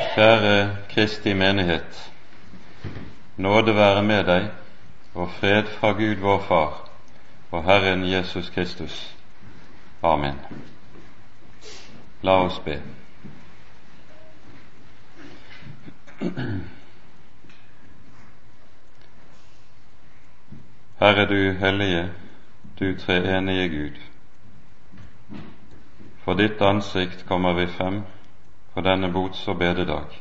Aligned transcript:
Kjære 0.00 0.76
Kristi 0.88 1.32
menighet. 1.32 2.12
Nåde 3.36 3.74
være 3.74 4.02
med 4.02 4.24
deg 4.24 4.50
og 5.14 5.30
fred 5.30 5.64
fra 5.64 5.92
Gud 5.92 6.14
vår 6.14 6.40
Far 6.48 6.88
og 7.50 7.64
Herren 7.64 8.04
Jesus 8.12 8.50
Kristus. 8.50 9.16
Amen. 10.02 10.40
La 12.22 12.32
oss 12.44 12.58
be. 12.58 12.82
Herre 21.00 21.26
du 21.26 21.52
hellige, 21.52 22.10
du 22.80 22.98
treenige 22.98 23.68
Gud. 23.68 24.00
For 26.24 26.34
ditt 26.34 26.60
ansikt 26.60 27.26
kommer 27.28 27.52
vi 27.52 27.66
frem 27.66 28.02
på 28.74 28.80
denne 28.80 29.12
bots- 29.12 29.48
og 29.48 29.58
bededag. 29.58 30.20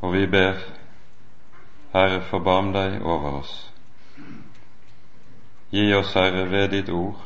Og 0.00 0.12
vi 0.12 0.26
ber, 0.26 0.54
Herre, 1.92 2.20
forbarm 2.20 2.72
deg 2.72 3.02
over 3.02 3.40
oss. 3.40 3.54
Gi 5.70 5.94
oss, 5.94 6.14
Herre, 6.14 6.46
ved 6.50 6.70
ditt 6.70 6.88
ord 6.88 7.20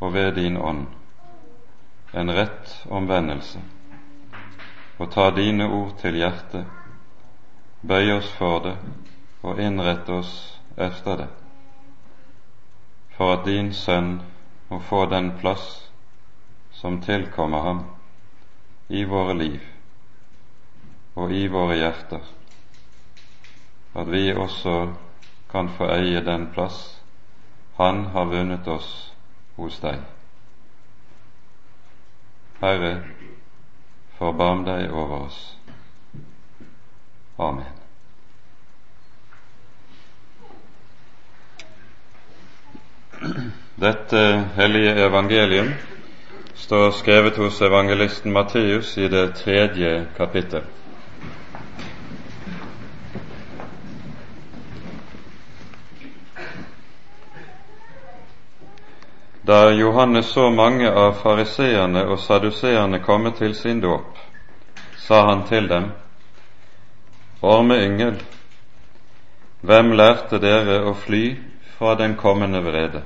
og 0.00 0.12
ved 0.12 0.32
din 0.36 0.56
ånd 0.56 0.86
en 2.12 2.30
rett 2.30 2.86
omvendelse, 2.88 3.60
og 4.98 5.10
ta 5.12 5.30
dine 5.30 5.66
ord 5.68 5.96
til 6.00 6.16
hjertet, 6.16 6.64
bøy 7.82 8.12
oss 8.16 8.30
for 8.38 8.62
det 8.64 8.76
og 9.42 9.60
innrette 9.60 10.12
oss 10.12 10.32
efter 10.76 11.16
det, 11.16 11.28
for 13.16 13.34
at 13.36 13.44
din 13.44 13.72
Sønn 13.72 14.20
må 14.70 14.80
få 14.80 15.04
den 15.10 15.34
plass 15.40 15.90
som 16.72 17.00
tilkommer 17.02 17.62
ham 17.62 17.84
i 18.88 19.04
våre 19.04 19.34
liv 19.34 19.60
og 21.16 21.32
i 21.32 21.46
våre 21.48 21.78
hjerter, 21.78 22.20
at 23.96 24.10
vi 24.12 24.28
også 24.36 24.76
kan 25.50 25.70
få 25.78 25.88
eie 25.96 26.20
den 26.20 26.50
plass 26.52 26.92
Han 27.76 28.06
har 28.12 28.24
vunnet 28.24 28.68
oss 28.72 29.12
hos 29.56 29.74
deg. 29.82 29.98
Herre, 32.60 32.92
forbarm 34.16 34.62
deg 34.64 34.88
over 34.88 35.26
oss. 35.26 35.40
Amen. 37.36 37.68
Dette 43.76 44.22
hellige 44.56 44.96
evangelium 45.04 45.74
står 46.56 46.90
skrevet 46.90 47.36
hos 47.36 47.62
evangelisten 47.62 48.32
Matteus 48.32 48.98
i 48.98 49.08
det 49.08 49.34
tredje 49.34 50.06
kapittel. 50.16 50.62
Da 59.46 59.70
Johannes 59.70 60.26
så 60.26 60.50
mange 60.50 60.90
av 60.90 61.12
fariseerne 61.22 62.02
og 62.10 62.18
saduseerne 62.18 62.98
komme 62.98 63.30
til 63.30 63.54
sin 63.54 63.80
dåp, 63.80 64.16
sa 64.98 65.20
han 65.28 65.44
til 65.46 65.68
dem, 65.70 65.92
Orme 67.42 67.76
yngel, 67.84 68.16
hvem 69.60 69.92
lærte 69.92 70.40
dere 70.42 70.80
å 70.88 70.96
fly 70.98 71.36
fra 71.76 71.94
den 71.94 72.16
kommende 72.18 72.64
vrede? 72.64 73.04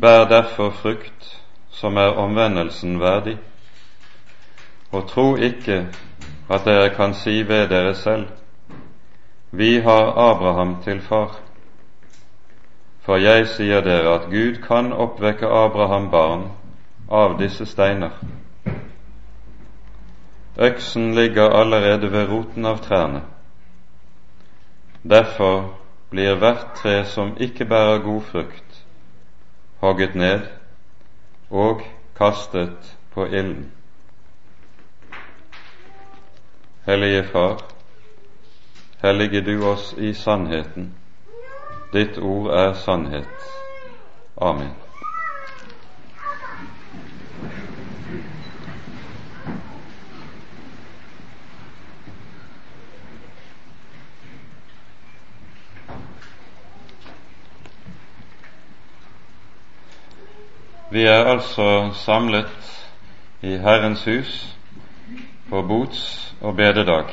Bær 0.00 0.24
derfor 0.28 0.70
frukt 0.70 1.42
som 1.70 1.96
er 1.96 2.18
omvendelsen 2.20 3.00
verdig, 3.00 3.38
og 4.92 5.08
tro 5.08 5.36
ikke 5.36 5.86
at 6.50 6.64
dere 6.64 6.90
kan 6.94 7.14
si 7.14 7.42
ved 7.48 7.68
dere 7.68 7.94
selv, 7.94 8.26
Vi 9.50 9.78
har 9.78 10.30
Abraham 10.30 10.82
til 10.84 11.00
far. 11.00 11.38
For 13.00 13.16
jeg 13.16 13.46
sier 13.48 13.80
dere 13.80 14.14
at 14.14 14.26
Gud 14.30 14.58
kan 14.66 14.92
oppvekke 14.92 15.46
Abraham 15.46 16.10
barn 16.10 16.42
av 17.08 17.38
disse 17.38 17.66
steiner. 17.66 18.10
Øksen 20.58 21.14
ligger 21.14 21.50
allerede 21.50 22.12
ved 22.12 22.28
roten 22.28 22.66
av 22.66 22.82
trærne. 22.84 23.22
Derfor 25.02 25.78
blir 26.10 26.34
hvert 26.34 26.74
tre 26.76 27.04
som 27.04 27.36
ikke 27.40 27.64
bærer 27.64 28.02
god 28.02 28.22
frukt, 28.22 28.65
hogget 29.86 30.14
ned 30.14 30.40
og 31.50 31.80
kastet 32.18 32.96
på 33.14 33.24
ilden. 33.24 33.72
Hellige 36.86 37.24
Far, 37.24 37.62
hellige 39.02 39.40
du 39.40 39.66
oss 39.66 39.92
i 39.98 40.14
sannheten. 40.14 40.94
Ditt 41.92 42.18
ord 42.18 42.50
er 42.50 42.72
sannhet. 42.72 43.46
Amen. 44.36 44.85
Vi 60.96 61.02
er 61.04 61.26
altså 61.28 61.90
samlet 61.92 62.86
i 63.42 63.56
Herrens 63.60 64.04
hus 64.04 64.56
på 65.50 65.60
bots- 65.62 66.34
og 66.40 66.56
bededag. 66.56 67.10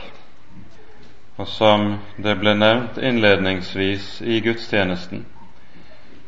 Og 1.38 1.48
som 1.48 1.98
det 2.24 2.38
ble 2.40 2.54
nevnt 2.56 2.96
innledningsvis 2.98 4.22
i 4.22 4.38
gudstjenesten, 4.46 5.26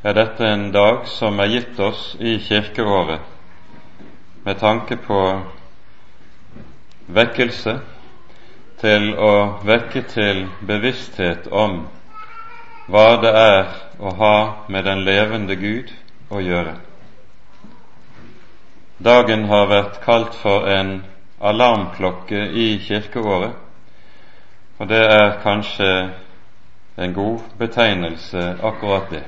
er 0.03 0.17
dette 0.17 0.49
en 0.51 0.65
dag 0.73 1.07
som 1.07 1.39
er 1.39 1.53
gitt 1.53 1.79
oss 1.79 2.01
i 2.19 2.33
kirkeåret 2.43 3.23
med 4.43 4.59
tanke 4.59 4.97
på 5.05 5.19
vekkelse 7.07 7.77
til 8.83 9.13
å 9.15 9.31
vekke 9.63 10.01
til 10.11 10.43
bevissthet 10.73 11.47
om 11.51 11.85
hva 12.91 13.07
det 13.23 13.31
er 13.45 13.63
å 13.99 14.13
ha 14.19 14.35
med 14.67 14.83
den 14.91 15.05
levende 15.07 15.55
Gud 15.63 15.95
å 16.27 16.43
gjøre. 16.43 16.75
Dagen 19.03 19.43
har 19.51 19.65
vært 19.67 19.97
kalt 20.05 20.35
for 20.39 20.69
en 20.71 21.01
alarmklokke 21.43 22.45
i 22.55 22.77
kirkeåret, 22.79 23.57
og 24.79 24.87
det 24.87 25.01
er 25.03 25.33
kanskje 25.43 25.89
en 26.97 27.13
god 27.13 27.43
betegnelse, 27.59 28.55
akkurat 28.63 29.11
det. 29.11 29.23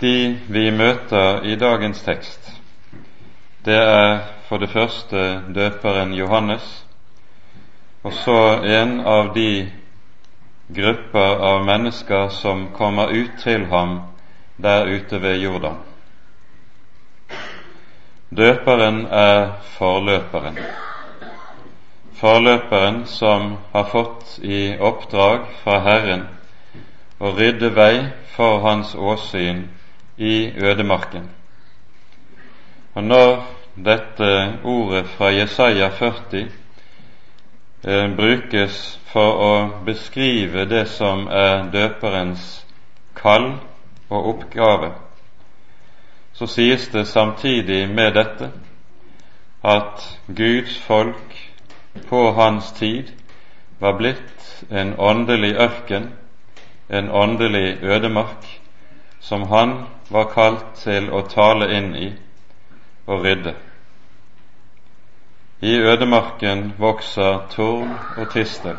De 0.00 0.38
vi 0.48 0.68
møter 0.70 1.42
i 1.48 1.56
dagens 1.56 2.04
tekst, 2.04 2.52
det 3.64 3.80
er 3.80 4.20
for 4.48 4.60
det 4.60 4.68
første 4.68 5.42
døperen 5.54 6.12
Johannes, 6.12 6.84
og 8.04 8.12
så 8.12 8.40
en 8.64 8.98
av 9.00 9.32
de 9.34 9.79
grupper 10.74 11.36
av 11.50 11.64
mennesker 11.64 12.28
som 12.28 12.68
kommer 12.76 13.08
ut 13.08 13.30
til 13.42 13.66
ham 13.70 14.00
der 14.56 14.86
ute 14.86 15.22
ved 15.22 15.36
Jordan. 15.42 15.76
Døperen 18.30 19.06
er 19.06 19.48
forløperen. 19.78 20.58
Forløperen 22.20 23.06
som 23.06 23.56
har 23.72 23.88
fått 23.90 24.38
i 24.42 24.76
oppdrag 24.78 25.48
fra 25.64 25.80
Herren 25.82 26.28
å 27.18 27.32
rydde 27.34 27.72
vei 27.74 27.94
for 28.36 28.60
hans 28.64 28.94
åsyn 28.94 29.64
i 30.16 30.52
ødemarken. 30.56 31.26
Og 32.94 33.04
når 33.04 33.34
dette 33.74 34.30
ordet 34.64 35.06
fra 35.16 35.32
Jesaja 35.34 35.90
40 35.98 36.38
eh, 36.38 36.48
brukes 38.16 38.98
for 39.12 39.42
å 39.42 39.52
beskrive 39.84 40.66
det 40.68 40.86
som 40.88 41.28
er 41.28 41.70
døperens 41.72 42.64
kall 43.16 43.54
og 44.10 44.28
oppgave, 44.34 44.92
så 46.32 46.46
sies 46.46 46.88
det 46.88 47.06
samtidig 47.08 47.88
med 47.88 48.14
dette 48.14 48.50
at 49.64 50.04
Guds 50.26 50.78
folk 50.78 51.36
på 52.08 52.32
hans 52.32 52.72
tid 52.72 53.12
var 53.80 53.96
blitt 53.96 54.64
en 54.70 54.94
åndelig 54.98 55.54
ørken, 55.56 56.10
en 56.88 57.10
åndelig 57.10 57.78
ødemark, 57.82 58.60
som 59.20 59.42
han 59.48 59.84
var 60.10 60.30
kalt 60.34 60.64
til 60.82 61.10
å 61.12 61.22
tale 61.28 61.70
inn 61.76 61.94
i 61.96 62.12
og 63.06 63.24
rydde. 63.24 63.54
I 65.62 65.76
ødemarken 65.76 66.72
vokser 66.78 67.46
torn 67.50 67.90
og 68.16 68.30
tistel. 68.32 68.76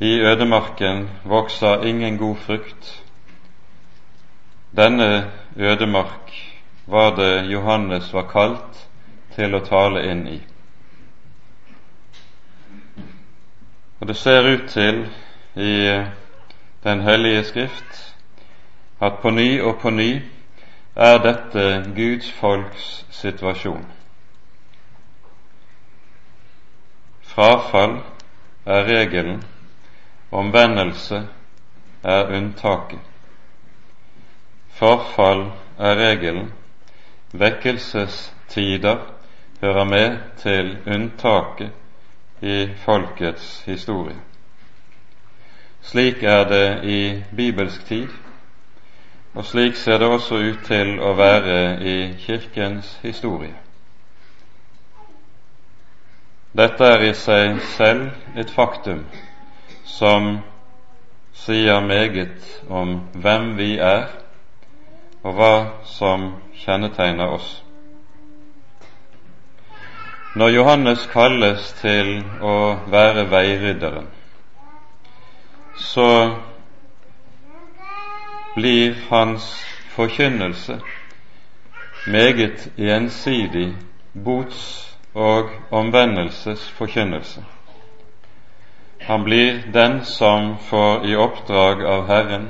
I 0.00 0.20
ødemarken 0.20 1.08
vokser 1.24 1.82
ingen 1.82 2.18
god 2.18 2.36
frukt, 2.36 3.02
denne 4.76 5.30
ødemark 5.56 6.32
var 6.86 7.14
det 7.16 7.50
Johannes 7.52 8.12
var 8.12 8.26
kalt 8.32 8.88
til 9.36 9.54
å 9.54 9.60
tale 9.64 10.02
inn 10.10 10.26
i. 10.28 10.40
Og 14.00 14.08
det 14.08 14.16
ser 14.16 14.48
ut 14.48 14.68
til 14.68 15.06
i 15.56 16.04
Den 16.84 17.00
hellige 17.00 17.44
skrift 17.44 18.16
at 19.00 19.20
på 19.22 19.30
ny 19.30 19.60
og 19.60 19.78
på 19.80 19.90
ny 19.90 20.22
er 20.96 21.18
dette 21.18 21.92
Guds 21.96 22.32
folks 22.32 23.06
situasjon. 23.10 24.01
Frafall 27.34 28.00
er 28.66 28.84
regelen, 28.84 29.44
omvendelse 30.32 31.22
er 32.04 32.26
unntaket. 32.36 32.98
Forfall 34.76 35.46
er 35.78 35.96
regelen, 35.96 36.52
vekkelsestider 37.32 38.98
hører 39.60 39.84
med 39.84 40.18
til 40.36 40.78
unntaket 40.86 41.70
i 42.42 42.68
folkets 42.84 43.62
historie. 43.66 44.20
Slik 45.82 46.22
er 46.22 46.44
det 46.48 46.84
i 46.84 47.22
bibelsk 47.36 47.86
tid, 47.86 48.08
og 49.34 49.44
slik 49.44 49.74
ser 49.74 49.98
det 49.98 50.08
også 50.08 50.34
ut 50.34 50.64
til 50.64 50.98
å 51.00 51.16
være 51.16 51.58
i 51.80 51.98
Kirkens 52.26 52.98
historie. 53.02 53.56
Dette 56.52 56.84
er 56.84 57.00
i 57.00 57.12
seg 57.16 57.62
selv 57.64 58.36
et 58.36 58.50
faktum 58.52 59.06
som 59.88 60.26
sier 61.32 61.80
meget 61.80 62.44
om 62.68 62.98
hvem 63.24 63.54
vi 63.56 63.78
er, 63.80 64.10
og 65.24 65.38
hva 65.38 65.54
som 65.88 66.26
kjennetegner 66.60 67.32
oss. 67.38 67.62
Når 70.36 70.52
Johannes 70.52 71.08
kalles 71.14 71.72
til 71.80 72.18
å 72.44 72.54
være 72.92 73.24
veirydderen, 73.32 74.12
så 75.72 76.08
blir 78.52 78.96
hans 79.08 79.50
forkynnelse 79.96 80.82
meget 82.04 82.68
ensidig 82.76 83.70
bots- 84.12 84.91
og 85.14 85.50
omvendelsesforkynnelse. 85.70 87.44
Han 89.02 89.24
blir 89.24 89.62
den 89.72 90.04
som 90.04 90.56
får 90.58 91.06
i 91.06 91.16
oppdrag 91.16 91.84
av 91.84 92.06
Herren 92.06 92.48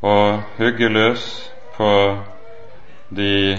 å 0.00 0.16
hugge 0.56 0.88
løs 0.88 1.26
på 1.76 1.92
de 3.10 3.58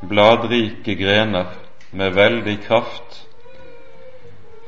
bladrike 0.00 0.94
grener 0.94 1.50
med 1.90 2.14
veldig 2.14 2.56
kraft, 2.66 3.18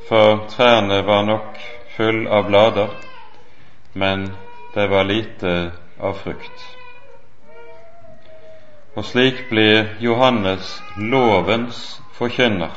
for 0.08 0.44
trærne 0.50 1.00
var 1.06 1.23
nok 1.25 1.58
full 1.96 2.26
av 2.26 2.49
blader, 2.50 2.91
men 3.94 4.29
det 4.75 4.88
var 4.91 5.05
lite 5.05 5.70
av 6.00 6.19
frukt. 6.19 6.67
Og 8.94 9.06
slik 9.06 9.46
blir 9.50 9.94
Johannes 10.02 10.82
lovens 10.96 12.00
forkynner 12.14 12.75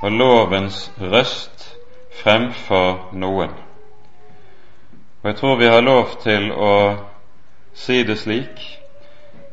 og 0.00 0.12
lovens 0.12 0.92
røst 1.00 1.78
fremfor 2.22 3.10
noen. 3.12 3.52
Og 5.22 5.30
jeg 5.30 5.36
tror 5.36 5.56
vi 5.56 5.68
har 5.70 5.80
lov 5.80 6.16
til 6.22 6.52
å 6.52 6.74
si 7.74 8.02
det 8.06 8.18
slik 8.20 8.62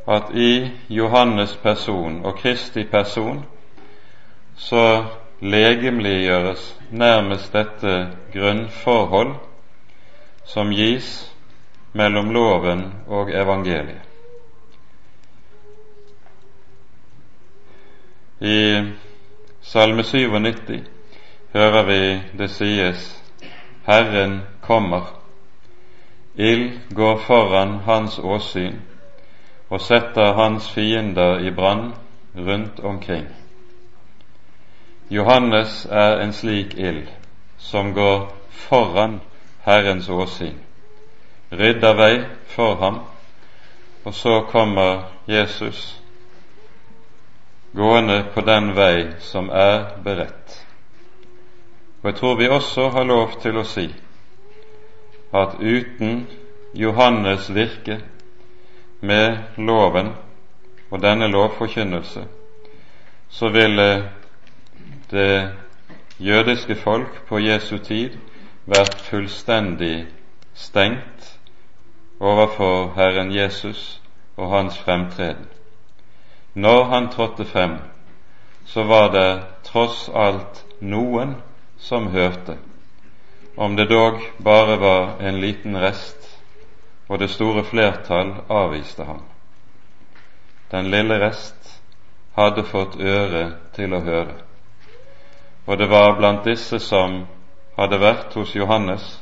at 0.07 0.31
i 0.35 0.69
Johannes' 0.89 1.57
person 1.63 2.21
og 2.25 2.37
Kristi 2.37 2.83
person 2.83 3.43
så 4.55 5.05
legemliggjøres 5.41 6.79
nærmest 6.91 7.53
dette 7.53 7.95
grunnforhold 8.33 9.35
som 10.45 10.71
gis 10.71 11.31
mellom 11.93 12.31
loven 12.31 12.85
og 13.07 13.31
evangeliet. 13.31 14.12
I 18.43 18.83
Salme 19.61 20.03
97 20.03 20.83
hører 21.53 21.83
vi 21.83 22.21
det 22.37 22.49
sies 22.51 23.05
Herren 23.85 24.41
kommer, 24.61 25.05
ild 26.35 26.79
går 26.95 27.17
foran 27.23 27.77
hans 27.85 28.19
åsyn 28.19 28.81
og 29.69 29.81
setter 29.81 30.33
hans 30.33 30.67
fiender 30.71 31.39
i 31.39 31.51
brann 31.55 31.93
rundt 32.35 32.79
omkring. 32.79 33.27
Johannes 35.09 35.85
er 35.85 36.19
en 36.19 36.33
slik 36.33 36.75
ild 36.77 37.07
som 37.57 37.93
går 37.93 38.27
foran 38.49 39.21
Herrens 39.63 40.09
åsyn, 40.09 40.59
rydder 41.51 41.95
vei 41.95 42.23
for 42.45 42.75
ham, 42.75 42.99
og 44.03 44.13
så 44.13 44.41
kommer 44.51 45.03
Jesus 45.27 46.02
gående 47.73 48.23
på 48.33 48.41
den 48.41 48.75
vei 48.75 49.07
som 49.19 49.49
er 49.49 49.97
beredt. 50.03 50.65
Og 52.01 52.09
jeg 52.09 52.15
tror 52.15 52.35
vi 52.35 52.47
også 52.47 52.89
har 52.89 53.03
lov 53.03 53.39
til 53.41 53.57
å 53.57 53.63
si 53.67 53.87
at 55.33 55.55
uten 55.59 56.27
Johannes 56.75 57.49
virke 57.53 57.99
med 59.01 59.57
loven 59.57 60.11
og 60.91 61.01
denne 61.01 61.27
lovforkynnelse, 61.27 62.25
så 63.29 63.49
ville 63.49 63.87
det 65.11 65.51
jødiske 66.19 66.75
folk 66.75 67.23
på 67.27 67.39
Jesu 67.39 67.77
tid 67.77 68.19
vært 68.65 69.01
fullstendig 69.01 70.05
stengt 70.53 71.33
overfor 72.19 72.93
Herren 72.95 73.33
Jesus 73.33 74.01
og 74.37 74.49
hans 74.49 74.77
fremtreden. 74.77 75.47
Når 76.53 76.83
han 76.83 77.09
trådte 77.09 77.45
frem, 77.45 77.77
så 78.65 78.83
var 78.83 79.11
det 79.11 79.43
tross 79.63 80.09
alt 80.13 80.65
noen 80.79 81.35
som 81.77 82.07
hørte, 82.07 82.57
om 83.57 83.75
det 83.75 83.89
dog 83.89 84.21
bare 84.43 84.77
var 84.79 85.17
en 85.19 85.39
liten 85.41 85.77
rest, 85.81 86.29
og 87.09 87.19
det 87.19 87.29
store 87.29 87.63
flertall 87.63 88.35
avviste 88.49 89.03
ham. 89.03 89.21
Den 90.71 90.89
lille 90.91 91.19
rest 91.25 91.81
hadde 92.37 92.63
fått 92.63 92.99
øre 93.01 93.45
til 93.75 93.93
å 93.93 94.01
høre, 94.05 94.35
og 95.65 95.77
det 95.77 95.89
var 95.89 96.17
blant 96.17 96.45
disse 96.45 96.79
som 96.79 97.23
hadde 97.77 97.99
vært 97.99 98.33
hos 98.37 98.55
Johannes, 98.55 99.19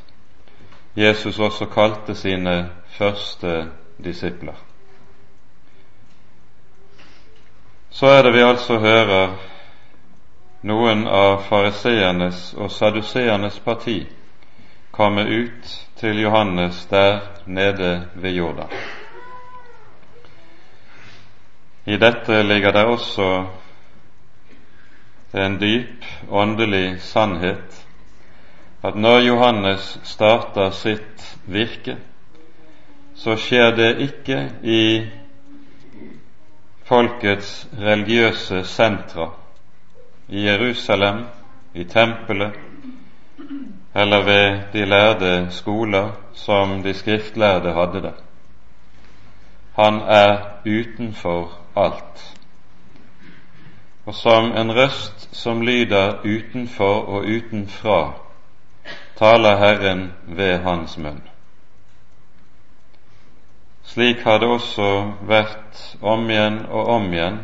Jesus 0.96 1.39
også 1.39 1.65
kalte 1.72 2.15
sine 2.15 2.70
første 2.98 3.70
disipler. 4.03 4.71
Så 7.91 8.07
er 8.07 8.24
det 8.24 8.31
vi 8.33 8.41
altså 8.41 8.77
hører 8.79 9.33
noen 10.63 11.03
av 11.07 11.41
fariseernes 11.50 12.53
og 12.55 12.71
saduseernes 12.71 13.60
parti 13.65 13.98
komme 14.95 15.25
ut 15.27 15.75
til 16.00 16.21
Johannes 16.24 16.86
der 16.91 17.19
nede 17.45 18.07
ved 18.15 18.31
Jordan. 18.31 18.71
I 21.86 21.98
dette 21.98 22.43
ligger 22.43 22.71
det 22.71 22.86
også 22.86 23.29
en 25.33 25.60
dyp 25.60 26.05
åndelig 26.29 27.01
sannhet 27.01 27.88
at 28.83 28.95
når 28.95 29.19
Johannes 29.19 30.00
starter 30.03 30.71
sitt 30.71 31.38
virke, 31.45 31.98
så 33.15 33.36
skjer 33.38 33.75
det 33.77 33.91
ikke 34.07 34.38
i 34.63 34.83
folkets 36.91 37.69
religiøse 37.79 38.65
sentra, 38.67 39.29
i 40.27 40.43
Jerusalem, 40.43 41.21
i 41.74 41.83
tempelet 41.83 42.51
eller 43.95 44.25
ved 44.25 44.60
de 44.74 44.86
lærde 44.86 45.48
skoler 45.51 46.10
som 46.33 46.83
de 46.83 46.93
skriftlærde 46.93 47.74
hadde 47.74 48.01
der. 48.01 48.17
Han 49.75 49.93
er 49.93 50.38
utenfor 50.65 51.51
alt. 51.75 52.38
Og 54.05 54.15
som 54.15 54.51
en 54.51 54.75
røst 54.75 55.29
som 55.36 55.62
lyder 55.62 56.19
utenfor 56.25 57.01
og 57.01 57.24
utenfra, 57.24 58.13
taler 59.15 59.57
Herren 59.57 60.12
ved 60.27 60.57
hans 60.57 60.98
munn. 60.98 61.31
Slik 63.91 64.21
har 64.24 64.39
det 64.39 64.48
også 64.48 64.86
vært 65.27 65.79
om 66.00 66.29
igjen 66.31 66.62
og 66.71 66.89
om 66.93 67.10
igjen 67.12 67.39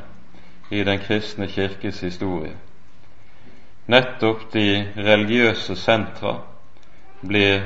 i 0.71 0.83
den 0.87 1.01
kristne 1.03 1.49
kirkes 1.51 1.97
historie. 2.05 2.53
Nettopp 3.91 4.45
de 4.53 4.69
religiøse 4.95 5.75
sentra 5.75 6.37
blir 7.19 7.65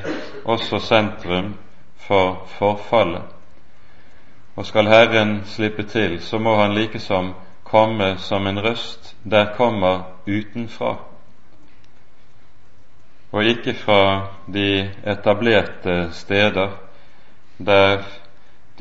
også 0.50 0.80
sentrum 0.82 1.52
for 2.08 2.48
forfallet, 2.58 3.22
Og 4.56 4.66
skal 4.66 4.88
Herren 4.88 5.44
slippe 5.46 5.84
til, 5.84 6.18
så 6.22 6.40
må 6.40 6.56
han 6.56 6.74
likesom 6.74 7.34
komme 7.64 8.18
som 8.18 8.48
en 8.48 8.60
røst 8.64 9.16
der 9.24 9.54
kommer 9.56 10.02
utenfra, 10.28 10.96
og 13.32 13.44
ikke 13.46 13.74
fra 13.74 14.28
de 14.54 14.90
etablerte 15.06 16.10
steder 16.12 16.70
der 17.58 18.04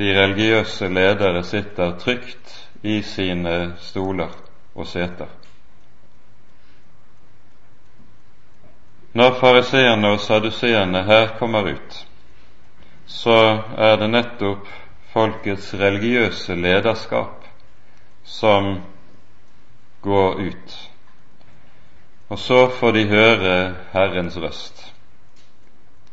de 0.00 0.12
religiøse 0.16 0.88
ledere 0.88 1.42
sitter 1.44 1.98
trygt 2.00 2.54
i 2.82 3.02
sine 3.04 3.74
stoler 3.84 4.32
og 4.74 4.86
seter. 4.88 5.28
Når 9.12 9.34
fariseerne 9.40 10.12
og 10.14 10.20
saduseerne 10.24 11.02
her 11.04 11.34
kommer 11.38 11.68
ut, 11.72 11.98
så 13.06 13.36
er 13.76 13.96
det 14.00 14.08
nettopp 14.10 14.68
folkets 15.12 15.74
religiøse 15.74 16.54
lederskap 16.54 17.44
som 18.24 18.70
går 20.00 20.40
ut. 20.46 20.76
Og 22.30 22.38
så 22.38 22.62
får 22.78 22.96
de 22.96 23.04
høre 23.10 23.58
Herrens 23.92 24.38
røst. 24.38 24.86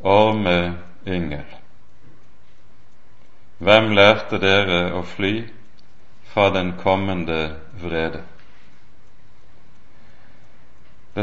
Orme 0.01 0.57
yngel. 1.07 1.56
Hvem 3.57 3.91
lærte 3.97 4.37
dere 4.39 4.81
å 4.93 5.01
fly 5.01 5.33
fra 6.33 6.49
den 6.53 6.73
kommende 6.81 7.55
vrede? 7.81 8.21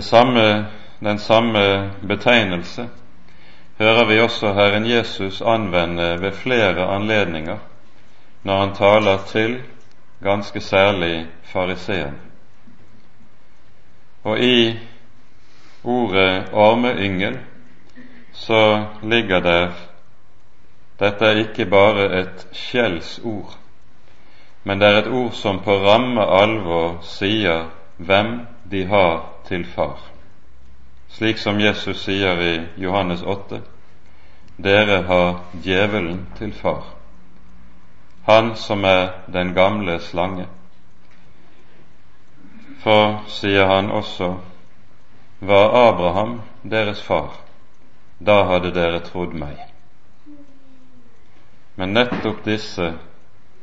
Samme 0.01 0.67
den 1.05 1.19
samme 1.19 1.91
betegnelse 2.09 2.89
hører 3.79 4.05
vi 4.05 4.21
også 4.21 4.53
Herren 4.53 4.87
Jesus 4.87 5.43
anvende 5.43 6.21
ved 6.21 6.33
flere 6.33 6.87
anledninger 6.87 7.59
når 8.43 8.59
han 8.59 8.75
taler 8.75 9.19
til 9.27 9.63
ganske 10.23 10.61
særlig 10.61 11.27
fariseen. 11.43 12.15
Og 14.25 14.39
i 14.39 14.79
ordet 15.85 16.49
ormeyngel 16.53 17.39
så 18.33 18.85
ligger 19.03 19.41
der 19.41 19.73
Dette 20.99 21.27
er 21.27 21.43
ikke 21.43 21.67
bare 21.67 22.09
et 22.21 22.47
skjellsord, 22.53 23.57
men 24.65 24.81
det 24.81 24.89
er 24.89 25.03
et 25.03 25.13
ord 25.13 25.33
som 25.35 25.61
på 25.65 25.79
ramme 25.83 26.25
alvor 26.41 27.01
sier 27.03 27.69
hvem 27.99 28.37
de 28.71 28.87
har 28.87 29.25
til 29.49 29.67
far 29.75 29.99
slik 31.15 31.39
som 31.39 31.61
Jesus 31.61 32.03
sier 32.03 32.41
i 32.43 32.55
Johannes 32.77 33.23
8.: 33.23 33.61
Dere 34.57 35.03
har 35.07 35.37
djevelen 35.63 36.27
til 36.39 36.53
far, 36.53 36.83
han 38.27 38.57
som 38.57 38.85
er 38.85 39.13
den 39.27 39.55
gamle 39.55 39.99
slange. 40.01 40.47
For, 42.83 43.21
sier 43.29 43.67
han 43.67 43.91
også, 43.91 44.35
var 45.41 45.77
Abraham 45.89 46.41
deres 46.63 47.03
far, 47.03 47.31
da 48.19 48.43
hadde 48.51 48.75
dere 48.75 49.01
trodd 49.01 49.35
meg. 49.39 49.74
Men 51.75 51.93
nettopp 51.93 52.45
disse 52.45 52.93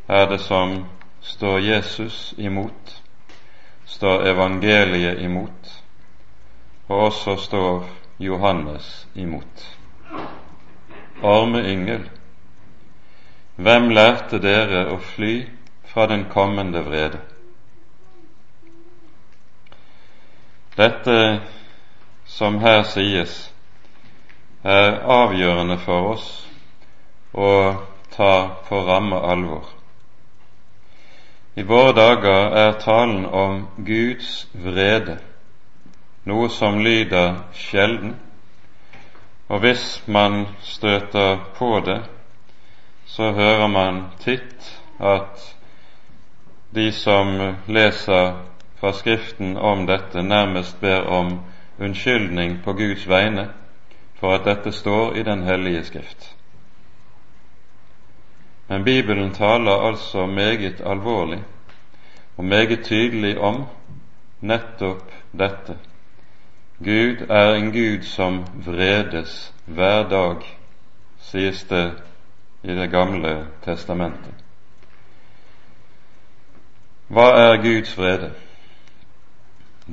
er 0.08 0.26
det 0.28 0.40
som 0.44 0.86
står 1.22 1.60
Jesus 1.60 2.34
imot, 2.38 3.02
står 3.86 4.26
evangeliet 4.28 5.22
imot, 5.22 5.84
og 6.88 7.06
også 7.06 7.36
står 7.36 7.86
Johannes 8.20 9.08
imot. 9.16 9.68
Arme 11.24 11.62
yngel, 11.64 12.10
hvem 13.56 13.90
lærte 13.96 14.42
dere 14.42 14.88
å 14.92 14.98
fly 15.14 15.46
fra 15.88 16.08
den 16.12 16.26
kommende 16.34 16.82
vrede? 16.84 17.22
Dette 20.76 21.18
som 22.26 22.60
her 22.60 22.84
sies, 22.90 23.52
er 24.64 25.00
avgjørende 25.06 25.78
for 25.82 26.14
oss 26.14 26.28
å 27.34 27.50
ta 28.16 28.50
på 28.68 28.84
ramme 28.86 29.16
alvor. 29.16 29.66
I 31.56 31.64
våre 31.64 31.94
dager 31.94 32.56
er 32.56 32.80
talen 32.80 33.26
om 33.26 33.68
Guds 33.86 34.48
vrede 34.54 35.18
noe 36.24 36.50
som 36.50 36.80
lyder 36.80 37.42
sjelden, 37.54 38.16
og 39.50 39.60
hvis 39.60 40.04
man 40.08 40.46
støter 40.62 41.38
på 41.56 41.80
det, 41.86 42.02
så 43.06 43.32
hører 43.32 43.68
man 43.68 44.04
titt 44.20 44.70
at 45.00 45.42
de 46.76 46.92
som 46.92 47.34
leser 47.68 48.38
fra 48.80 48.94
Skriften 48.94 49.58
om 49.58 49.86
dette, 49.88 50.24
nærmest 50.24 50.80
ber 50.82 51.02
om 51.02 51.40
unnskyldning 51.80 52.62
på 52.64 52.74
Guds 52.74 53.08
vegne 53.10 53.50
for 54.20 54.38
at 54.38 54.46
dette 54.46 54.72
står 54.72 55.16
i 55.16 55.24
Den 55.24 55.44
hellige 55.44 55.84
Skrift. 55.84 56.36
Men 58.72 58.84
Bibelen 58.84 59.34
taler 59.34 59.88
altså 59.88 60.26
meget 60.26 60.82
alvorlig 60.86 61.44
og 62.38 62.46
meget 62.46 62.84
tydelig 62.86 63.40
om 63.40 63.66
nettopp 64.42 65.02
dette 65.40 65.74
Gud 66.80 67.26
er 67.30 67.56
en 67.56 67.72
Gud 67.74 68.06
som 68.08 68.46
vredes 68.66 69.54
hver 69.66 70.08
dag, 70.10 70.46
sies 71.20 71.64
det 71.64 71.92
i 72.64 72.76
Det 72.76 72.90
gamle 72.92 73.34
testamentet. 73.66 74.34
Hva 77.08 77.26
er 77.42 77.58
Guds 77.66 77.98
vrede? 77.98 78.32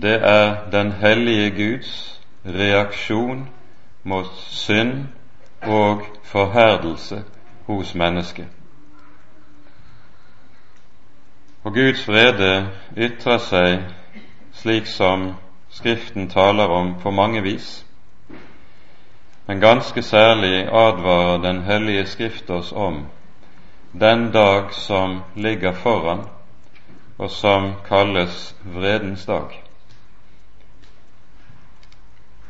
Det 0.03 0.15
er 0.23 0.71
den 0.71 0.93
hellige 0.93 1.51
Guds 1.51 2.21
reaksjon 2.47 3.49
mot 4.05 4.31
synd 4.37 5.05
og 5.63 6.07
forherdelse 6.25 7.25
hos 7.67 7.95
mennesket. 7.95 8.58
Og 11.69 11.75
Guds 11.75 12.07
vrede 12.09 12.71
ytrer 12.97 13.41
seg 13.45 13.83
slik 14.57 14.87
som 14.89 15.35
Skriften 15.69 16.31
taler 16.33 16.73
om 16.73 16.95
på 17.03 17.11
mange 17.13 17.43
vis, 17.45 17.67
men 19.47 19.61
ganske 19.61 20.03
særlig 20.03 20.63
advarer 20.65 21.43
Den 21.43 21.61
hellige 21.67 22.07
Skrift 22.07 22.51
oss 22.51 22.73
om 22.73 23.03
den 23.93 24.31
dag 24.33 24.73
som 24.73 25.21
ligger 25.37 25.73
foran, 25.73 26.25
og 27.19 27.31
som 27.31 27.75
kalles 27.89 28.55
vredens 28.65 29.27
dag. 29.27 29.61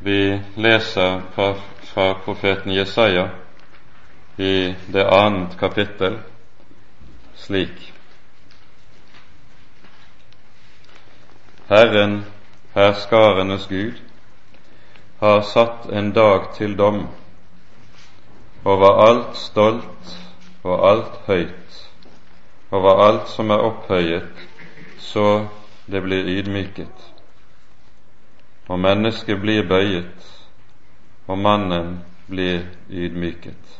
Vi 0.00 0.40
leser 0.56 1.20
fra, 1.34 1.52
fra 1.82 2.12
profeten 2.24 2.70
Jesaja 2.72 3.28
i 4.38 4.74
det 4.92 5.06
annet 5.10 5.58
kapittel 5.58 6.18
slik 7.34 7.97
Herren 11.68 12.24
herskarenes 12.74 13.66
Gud, 13.68 13.92
har 15.20 15.40
satt 15.40 15.90
en 15.92 16.12
dag 16.12 16.46
til 16.56 16.78
dom 16.78 17.02
over 18.64 19.02
alt 19.08 19.36
stolt 19.36 20.14
og 20.64 20.88
alt 20.90 21.18
høyt, 21.26 21.76
over 22.70 23.02
alt 23.08 23.28
som 23.28 23.50
er 23.50 23.66
opphøyet, 23.68 24.40
så 24.98 25.44
det 25.92 26.02
blir 26.08 26.32
ydmyket. 26.38 27.04
Og 28.68 28.80
mennesket 28.80 29.40
blir 29.40 29.68
bøyet, 29.68 30.32
og 31.26 31.38
mannen 31.38 31.98
blir 32.28 32.64
ydmyket. 32.88 33.78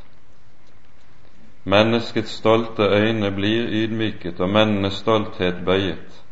Menneskets 1.64 2.36
stolte 2.36 2.82
øyne 2.82 3.32
blir 3.32 3.72
ydmyket, 3.82 4.40
og 4.40 4.50
mennenes 4.50 5.00
stolthet 5.00 5.64
bøyet 5.64 6.24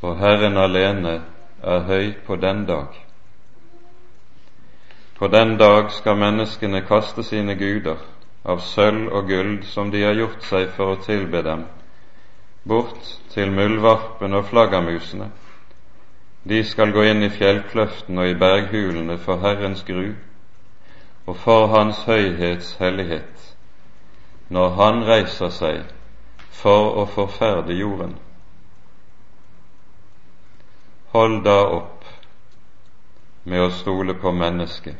for 0.00 0.14
Herren 0.14 0.56
alene 0.56 1.20
er 1.62 1.80
høy 1.88 2.12
på 2.26 2.36
den 2.36 2.66
dag. 2.66 2.94
På 5.18 5.26
den 5.28 5.56
dag 5.58 5.90
skal 5.90 6.16
menneskene 6.16 6.84
kaste 6.86 7.24
sine 7.26 7.56
guder 7.58 7.98
av 8.46 8.62
sølv 8.62 9.10
og 9.10 9.26
gull 9.26 9.56
som 9.66 9.90
de 9.90 10.04
har 10.04 10.14
gjort 10.14 10.46
seg 10.46 10.70
for 10.76 10.94
å 10.94 11.00
tilbe 11.02 11.42
dem, 11.42 11.64
bort 12.62 13.10
til 13.34 13.50
muldvarpen 13.50 14.38
og 14.38 14.46
flaggermusene. 14.52 15.30
De 16.48 16.62
skal 16.64 16.94
gå 16.94 17.02
inn 17.10 17.26
i 17.26 17.32
fjellkløften 17.34 18.18
og 18.18 18.30
i 18.30 18.38
berghulene 18.38 19.18
for 19.18 19.42
Herrens 19.42 19.82
gru 19.84 20.14
og 21.26 21.36
for 21.36 21.66
Hans 21.74 22.04
høyhets 22.06 22.76
hellighet, 22.78 23.50
når 24.48 24.70
Han 24.78 25.02
reiser 25.10 25.50
seg 25.52 25.82
for 26.62 26.94
å 27.02 27.04
forferde 27.10 27.74
jorden. 27.76 28.14
Hold 31.12 31.44
da 31.44 31.60
opp 31.72 32.04
med 33.48 33.62
å 33.64 33.70
stole 33.72 34.12
på 34.20 34.32
mennesket, 34.36 34.96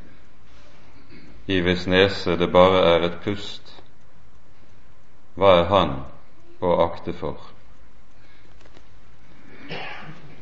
i 1.53 1.59
hvis 1.65 1.85
nese 1.85 2.37
det 2.41 2.49
bare 2.53 2.81
er 2.95 3.05
et 3.09 3.19
pust, 3.25 3.75
hva 5.37 5.51
er 5.59 5.69
han 5.69 5.93
å 6.65 6.71
akte 6.87 7.13
for? 7.13 7.37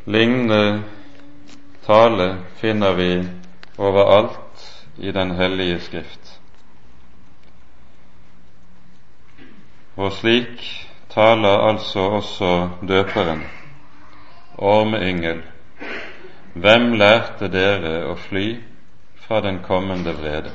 Lignende 0.07 0.85
tale 1.89 2.29
finner 2.63 2.95
vi 2.95 3.11
overalt 3.77 4.63
i 5.03 5.11
Den 5.13 5.35
hellige 5.35 5.81
Skrift. 5.89 6.31
Og 9.97 10.13
slik 10.13 10.63
taler 11.11 11.67
altså 11.73 12.07
også 12.21 12.55
døperen, 12.87 13.43
ormeyngel, 14.59 15.43
hvem 16.57 16.93
lærte 16.97 17.49
dere 17.53 18.07
å 18.09 18.15
fly 18.17 18.47
fra 19.27 19.43
den 19.45 19.59
kommende 19.65 20.15
vrede? 20.17 20.53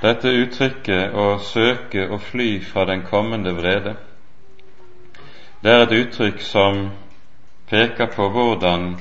Dette 0.00 0.32
uttrykket 0.32 1.14
å 1.14 1.26
søke 1.44 2.08
å 2.10 2.18
fly 2.18 2.48
fra 2.64 2.86
den 2.88 3.04
kommende 3.06 3.52
vrede, 3.54 3.94
det 5.62 5.72
er 5.72 5.82
et 5.84 5.92
uttrykk 5.92 6.40
som 6.40 6.86
peker 7.68 8.08
på 8.14 8.30
hvordan 8.32 8.94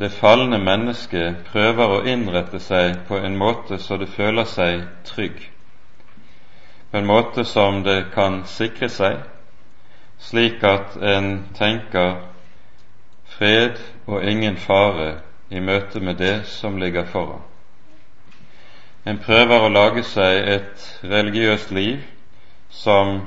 det 0.00 0.08
falne 0.16 0.58
mennesket 0.58 1.44
prøver 1.50 1.92
å 1.92 2.04
innrette 2.08 2.58
seg 2.60 3.02
på 3.08 3.20
en 3.20 3.36
måte 3.36 3.78
så 3.78 3.98
det 4.00 4.08
føler 4.16 4.48
seg 4.48 4.86
trygg, 5.04 5.36
på 6.90 6.98
en 6.98 7.06
måte 7.06 7.44
som 7.44 7.82
det 7.84 8.06
kan 8.14 8.42
sikre 8.48 8.88
seg, 8.88 9.20
slik 10.18 10.64
at 10.64 10.96
en 10.96 11.44
tenker 11.54 12.16
fred 13.38 13.78
og 14.06 14.24
ingen 14.24 14.56
fare 14.56 15.18
i 15.50 15.60
møte 15.60 16.00
med 16.00 16.14
det 16.14 16.46
som 16.46 16.76
ligger 16.76 17.04
foran. 17.04 17.42
En 19.06 19.18
prøver 19.18 19.62
å 19.62 19.70
lage 19.70 20.02
seg 20.02 20.48
et 20.50 20.86
religiøst 21.04 21.70
liv 21.70 22.00
som 22.70 23.20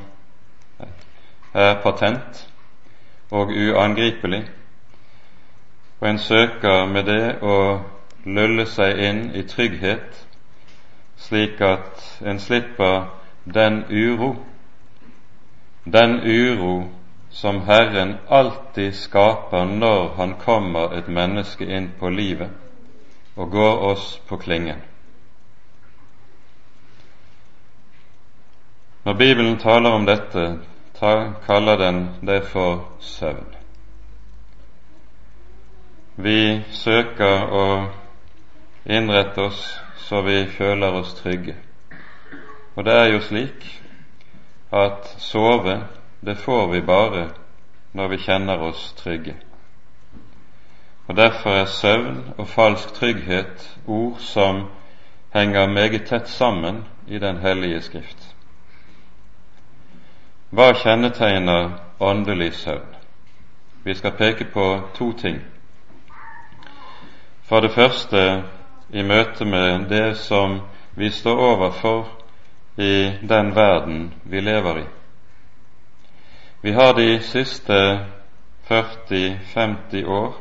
er 1.54 1.78
patent 1.84 2.48
og 3.32 3.54
uangripelig, 3.54 4.44
og 6.00 6.10
en 6.10 6.20
søker 6.20 6.86
med 6.86 7.08
det 7.08 7.24
å 7.42 7.56
lulle 8.25 8.66
seg 8.68 9.00
inn 9.00 9.24
i 9.36 9.46
trygghet, 9.48 10.25
slik 11.20 11.62
at 11.62 12.04
en 12.25 12.39
slipper 12.39 13.08
den 13.46 13.84
uro, 13.89 14.34
den 15.86 16.20
uro 16.24 16.74
som 17.29 17.62
Herren 17.62 18.17
alltid 18.27 18.95
skaper 18.95 19.65
når 19.65 20.13
Han 20.17 20.33
kommer 20.33 20.98
et 20.98 21.07
menneske 21.07 21.65
inn 21.65 21.91
på 22.00 22.09
livet 22.09 22.50
og 23.36 23.51
går 23.51 23.83
oss 23.91 24.17
på 24.27 24.38
klingen. 24.38 24.81
Når 29.05 29.13
Bibelen 29.13 29.57
taler 29.57 29.89
om 29.89 30.05
dette, 30.05 30.59
kaller 31.45 31.77
den 31.77 32.09
det 32.21 32.43
for 32.51 32.83
søvn. 33.00 33.55
Vi 36.15 36.62
søker 36.71 37.53
å 37.55 37.65
innrette 38.86 39.41
oss 39.41 39.62
så 40.09 40.21
vi 40.21 40.48
føler 40.51 41.00
oss 41.00 41.13
trygge. 41.13 41.55
Og 42.75 42.86
det 42.86 42.93
er 42.93 43.07
jo 43.13 43.21
slik 43.24 43.65
at 44.71 45.07
sove, 45.24 45.79
det 46.21 46.35
får 46.35 46.67
vi 46.67 46.81
bare 46.81 47.29
når 47.91 48.07
vi 48.07 48.17
kjenner 48.17 48.57
oss 48.57 48.93
trygge. 48.97 49.35
Og 51.07 51.15
Derfor 51.17 51.49
er 51.49 51.65
søvn 51.65 52.33
og 52.38 52.47
falsk 52.47 52.93
trygghet 52.93 53.77
ord 53.88 54.17
som 54.19 54.65
henger 55.33 55.67
meget 55.67 56.05
tett 56.05 56.29
sammen 56.29 56.86
i 57.08 57.19
Den 57.19 57.38
hellige 57.38 57.82
Skrift. 57.82 58.36
Hva 60.49 60.73
kjennetegner 60.73 61.69
åndelig 61.99 62.53
søvn? 62.53 62.95
Vi 63.84 63.93
skal 63.93 64.12
peke 64.12 64.45
på 64.53 64.82
to 64.93 65.12
ting. 65.12 65.41
For 67.43 67.60
det 67.60 67.71
første 67.71 68.43
i 68.89 69.01
møte 69.01 69.45
med 69.45 69.89
det 69.89 70.17
som 70.17 70.62
vi 70.95 71.10
står 71.10 71.38
overfor 71.38 72.08
i 72.77 73.12
den 73.29 73.55
verden 73.55 74.13
vi 74.23 74.39
lever 74.39 74.77
i. 74.77 74.98
Vi 76.62 76.72
har 76.72 76.93
de 76.93 77.19
siste 77.19 78.00
40-50 78.67 80.06
år 80.06 80.34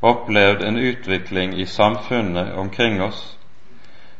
opplevd 0.00 0.62
en 0.62 0.76
utvikling 0.76 1.60
i 1.60 1.66
samfunnet 1.66 2.52
omkring 2.54 3.02
oss, 3.02 3.38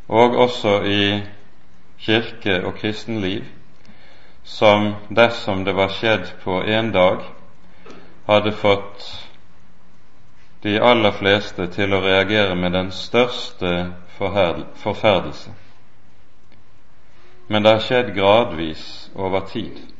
og 0.08 0.36
også 0.36 0.82
i 0.82 1.22
kirke 1.98 2.66
og 2.66 2.74
kristenliv, 2.74 3.44
som 4.44 4.94
dersom 5.16 5.64
det 5.64 5.76
var 5.76 5.94
skjedd 5.94 6.32
på 6.42 6.60
én 6.62 6.90
dag, 6.92 7.22
hadde 8.26 8.52
fått 8.52 9.06
de 10.62 10.78
aller 10.82 11.12
fleste 11.14 11.66
til 11.70 11.94
å 11.94 12.02
reagere 12.02 12.54
med 12.54 12.72
den 12.72 12.90
største 12.90 13.92
forferdelse. 14.18 15.50
Men 17.48 17.62
det 17.62 17.72
har 17.76 17.84
skjedd 17.86 18.16
gradvis 18.16 19.10
over 19.14 19.46
tid. 19.46 19.95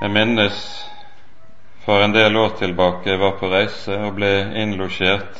Jeg 0.00 0.12
minnes 0.12 0.56
for 1.86 2.02
en 2.04 2.12
del 2.12 2.36
år 2.36 2.50
tilbake 2.58 3.08
jeg 3.08 3.20
var 3.20 3.38
på 3.40 3.48
reise 3.48 3.94
og 3.96 4.18
ble 4.18 4.28
innlosjert 4.60 5.38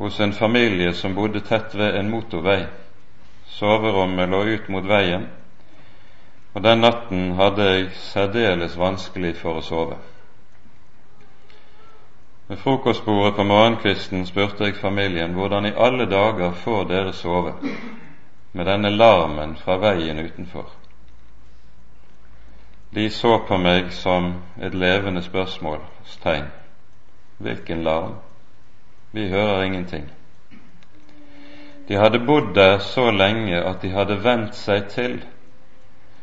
hos 0.00 0.18
en 0.20 0.32
familie 0.34 0.90
som 0.98 1.14
bodde 1.14 1.44
tett 1.46 1.76
ved 1.78 1.94
en 1.94 2.10
motorvei. 2.10 2.64
Soverommet 3.46 4.32
lå 4.32 4.40
ut 4.56 4.66
mot 4.74 4.88
veien, 4.90 5.28
og 6.54 6.66
den 6.66 6.82
natten 6.82 7.36
hadde 7.38 7.68
jeg 7.68 7.88
særdeles 8.08 8.74
vanskelig 8.80 9.36
for 9.44 9.60
å 9.60 9.64
sove. 9.68 10.02
Ved 12.48 12.58
frokostbordet 12.66 13.36
på 13.38 13.46
morgenkvisten 13.46 14.26
spurte 14.26 14.66
jeg 14.66 14.80
familien 14.82 15.38
hvordan 15.38 15.70
i 15.70 15.76
alle 15.78 16.10
dager 16.10 16.58
får 16.66 16.88
dere 16.90 17.14
sove 17.14 17.54
med 18.52 18.66
denne 18.66 18.90
larmen 18.90 19.54
fra 19.62 19.78
veien 19.78 20.18
utenfor. 20.18 20.81
De 22.94 23.10
så 23.10 23.38
på 23.48 23.56
meg 23.56 23.92
som 23.96 24.34
et 24.60 24.74
levende 24.74 25.22
spørsmålstegn. 25.24 26.50
Hvilken 27.38 27.82
larm? 27.82 28.18
Vi 29.12 29.28
hører 29.28 29.62
ingenting. 29.62 30.10
De 31.88 31.96
hadde 31.96 32.20
bodd 32.26 32.54
der 32.54 32.78
så 32.78 33.10
lenge 33.10 33.62
at 33.64 33.82
de 33.82 33.90
hadde 33.90 34.18
vent 34.24 34.54
seg 34.54 34.90
til, 34.92 35.16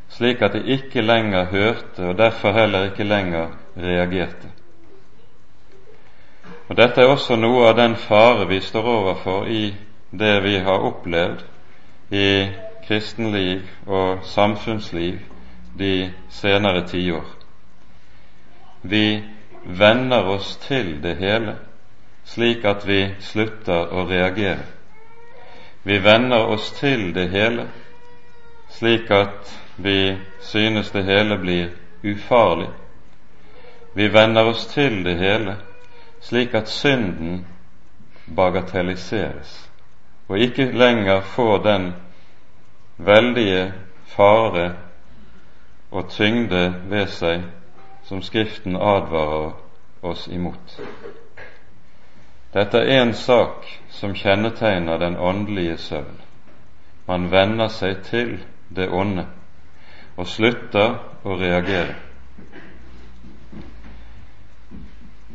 slik 0.09 0.41
at 0.41 0.53
de 0.53 0.61
ikke 0.77 1.01
lenger 1.01 1.49
hørte 1.49 2.05
og 2.05 2.17
derfor 2.17 2.51
heller 2.51 2.91
ikke 2.91 3.03
lenger 3.03 3.49
reagerte. 3.77 4.53
Og 6.69 6.77
Dette 6.77 7.01
er 7.01 7.09
også 7.09 7.35
noe 7.35 7.65
av 7.67 7.75
den 7.77 7.95
fare 7.97 8.45
vi 8.47 8.61
står 8.61 8.85
overfor 8.93 9.49
i 9.49 9.73
det 10.11 10.35
vi 10.43 10.55
har 10.61 10.85
opplevd 10.85 11.41
i 12.13 12.29
kristenliv 12.85 13.65
og 13.87 14.21
samfunnsliv 14.23 15.17
de 15.73 16.11
senere 16.29 16.87
tiår. 16.87 17.25
Vi 18.81 19.23
venner 19.63 20.27
oss 20.27 20.57
til 20.57 21.03
det 21.03 21.15
hele, 21.19 21.55
slik 22.23 22.65
at 22.65 22.87
vi 22.87 22.99
slutter 23.19 23.93
å 23.93 24.05
reagere. 24.09 24.65
Vi 25.83 25.97
venner 26.03 26.51
oss 26.53 26.71
til 26.79 27.13
det 27.15 27.29
hele, 27.29 27.67
slik 28.69 29.11
at 29.11 29.53
vi 29.77 30.17
synes 30.41 30.91
det 30.91 31.03
hele 31.03 31.37
blir 31.37 31.71
ufarlig. 32.03 32.69
Vi 33.93 34.07
venner 34.13 34.51
oss 34.51 34.67
til 34.73 35.03
det 35.03 35.17
hele, 35.17 35.57
slik 36.21 36.53
at 36.53 36.69
synden 36.69 37.45
bagatelliseres 38.35 39.69
og 40.29 40.39
ikke 40.39 40.71
lenger 40.71 41.21
får 41.21 41.57
den 41.57 41.93
veldige 42.97 43.73
fare 44.05 44.73
og 45.91 46.09
tyngde 46.09 46.73
ved 46.89 47.07
seg 47.07 47.43
som 48.03 48.21
Skriften 48.21 48.75
advarer 48.75 49.51
oss 50.01 50.27
imot. 50.27 50.79
Dette 52.53 52.77
er 52.77 53.01
en 53.01 53.13
sak 53.13 53.65
som 53.93 54.15
kjennetegner 54.17 54.97
den 54.97 55.17
åndelige 55.17 55.77
søvn. 55.77 56.17
Man 57.07 57.31
venner 57.31 57.67
seg 57.67 58.03
til 58.09 58.37
det 58.75 58.89
onde 58.89 59.25
og 60.17 60.27
slutter 60.27 60.97
å 61.23 61.35
reagere. 61.39 61.95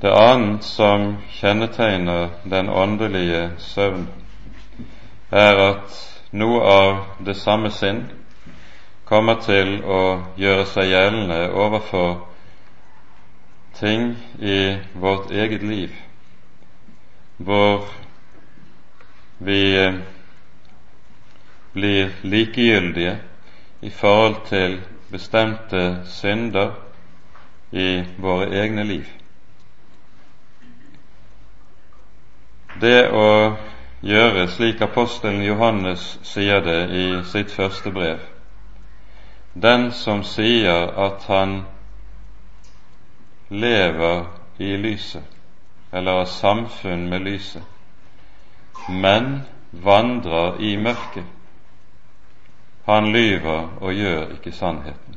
Det 0.02 0.10
annet 0.12 0.64
som 0.64 1.14
kjennetegner 1.38 2.28
den 2.50 2.68
åndelige 2.68 3.46
søvn, 3.58 4.08
er 5.30 5.60
at 5.70 5.94
noe 6.36 6.60
av 6.68 6.98
det 7.24 7.36
samme 7.40 7.70
sinn 7.72 8.04
kommer 9.04 9.40
til 9.44 9.76
å 9.84 10.00
gjøre 10.40 10.64
seg 10.70 10.88
gjeldende 10.88 11.40
overfor 11.52 12.14
ting 13.78 14.14
i 14.40 14.58
vårt 14.94 15.30
eget 15.34 15.62
liv 15.62 15.92
hvor 17.36 17.88
vi 19.38 19.62
blir 21.74 22.10
likegyldige 22.22 23.18
i 23.82 23.90
forhold 23.90 24.36
til 24.48 24.78
bestemte 25.10 25.82
synder 26.06 26.70
i 27.72 28.04
våre 28.22 28.46
egne 28.62 28.84
liv. 28.86 29.08
Det 32.80 33.10
å 33.10 33.56
gjøre 34.06 34.46
slik 34.54 34.82
apostelen 34.82 35.42
Johannes 35.42 36.06
sier 36.22 36.62
det 36.62 36.80
i 36.94 37.04
sitt 37.30 37.50
første 37.50 37.90
brev 37.94 38.22
Den 39.54 39.92
som 39.92 40.22
sier 40.24 40.90
at 40.98 41.24
han 41.28 41.62
lever 43.48 44.26
i 44.58 44.76
lyset, 44.76 45.22
eller 45.92 46.12
har 46.12 46.24
samfunn 46.24 47.08
med 47.08 47.20
lyset, 47.20 47.62
men 48.88 49.42
vandrer 49.70 50.58
i 50.60 50.76
mørket, 50.76 51.24
han 52.84 53.12
lyver 53.12 53.68
og 53.80 53.94
gjør 53.94 54.34
ikke 54.34 54.52
sannheten. 54.52 55.16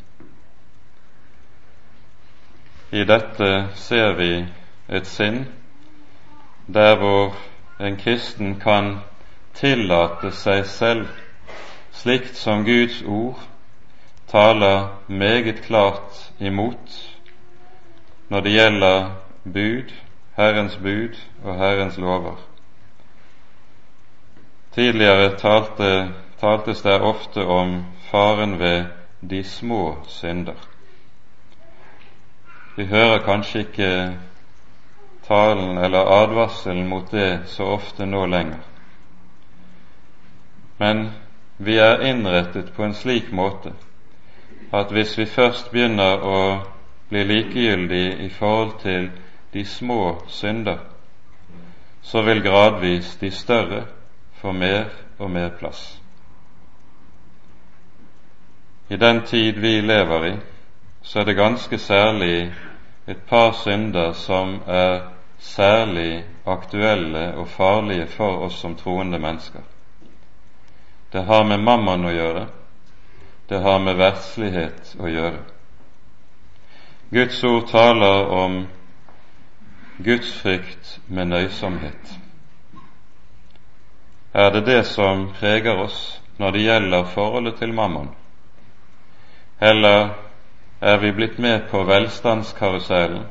I 2.91 3.03
dette 3.03 3.49
ser 3.75 4.13
vi 4.15 4.31
et 4.87 5.07
sinn 5.07 5.43
der 6.67 6.95
hvor 6.95 7.35
en 7.79 7.97
kristen 7.97 8.59
kan 8.59 8.99
tillate 9.53 10.31
seg 10.31 10.65
selv, 10.65 11.07
slikt 11.91 12.37
som 12.37 12.63
Guds 12.65 13.01
ord 13.01 13.41
taler 14.27 14.87
meget 15.07 15.61
klart 15.61 16.31
imot 16.39 17.13
når 18.29 18.39
det 18.39 18.51
gjelder 18.51 19.11
bud, 19.43 19.93
Herrens 20.35 20.77
bud 20.77 21.15
og 21.43 21.55
Herrens 21.55 21.97
lover. 21.97 22.35
Tidligere 24.71 25.37
talte 25.37 26.13
taltes 26.39 26.81
det 26.81 27.01
ofte 27.01 27.45
om 27.45 27.85
faren 28.11 28.59
ved 28.59 28.85
de 29.29 29.43
små 29.43 29.97
synder. 30.07 30.59
Vi 32.75 32.85
hører 32.85 33.23
kanskje 33.25 33.59
ikke 33.59 34.17
talen 35.27 35.77
eller 35.77 36.11
advarselen 36.21 36.87
mot 36.87 37.11
det 37.11 37.39
så 37.45 37.63
ofte 37.63 38.05
nå 38.05 38.25
lenger. 38.25 38.59
Men 40.77 41.11
vi 41.57 41.77
er 41.77 42.05
innrettet 42.05 42.73
på 42.75 42.83
en 42.83 42.93
slik 42.93 43.31
måte 43.31 43.73
at 44.73 44.91
hvis 44.91 45.17
vi 45.17 45.25
først 45.25 45.71
begynner 45.71 46.23
å 46.23 46.39
bli 47.09 47.23
likegyldige 47.23 48.17
i 48.25 48.29
forhold 48.29 48.79
til 48.81 49.09
de 49.53 49.65
små 49.65 50.21
synder, 50.27 50.77
så 52.01 52.21
vil 52.21 52.43
gradvis 52.43 53.15
de 53.21 53.31
større 53.31 53.85
få 54.41 54.51
mer 54.51 54.85
og 55.19 55.31
mer 55.31 55.49
plass. 55.59 56.01
I 58.89 58.95
den 58.95 59.21
tid 59.25 59.53
vi 59.53 59.81
lever 59.81 60.25
i, 60.25 60.35
så 61.01 61.19
er 61.19 61.23
det 61.23 61.35
ganske 61.35 61.77
særlig 61.77 62.53
et 63.07 63.21
par 63.29 63.51
synder 63.51 64.11
som 64.13 64.61
er 64.67 64.99
særlig 65.39 66.25
aktuelle 66.45 67.33
og 67.35 67.47
farlige 67.47 68.07
for 68.07 68.45
oss 68.45 68.59
som 68.59 68.75
troende 68.75 69.19
mennesker. 69.19 69.61
Det 71.13 71.23
har 71.23 71.43
med 71.43 71.57
mammon 71.57 72.05
å 72.05 72.11
gjøre, 72.11 72.47
det 73.47 73.59
har 73.63 73.79
med 73.79 73.95
verdslighet 73.95 74.95
å 74.99 75.07
gjøre. 75.07 75.39
Guds 77.09 77.43
ord 77.47 77.69
taler 77.71 78.25
om 78.35 78.57
gudsfrykt 80.03 80.99
med 81.07 81.31
nøysomhet. 81.31 82.17
Er 84.33 84.51
det 84.51 84.65
det 84.65 84.83
som 84.85 85.29
preger 85.39 85.79
oss 85.79 86.21
når 86.37 86.51
det 86.51 86.65
gjelder 86.65 87.07
forholdet 87.13 87.55
til 87.61 87.73
mammon? 87.73 88.09
Eller 89.59 90.09
er 90.81 90.97
vi 90.97 91.11
blitt 91.11 91.39
med 91.39 91.69
på 91.71 91.83
velstandskarusellen, 91.83 93.23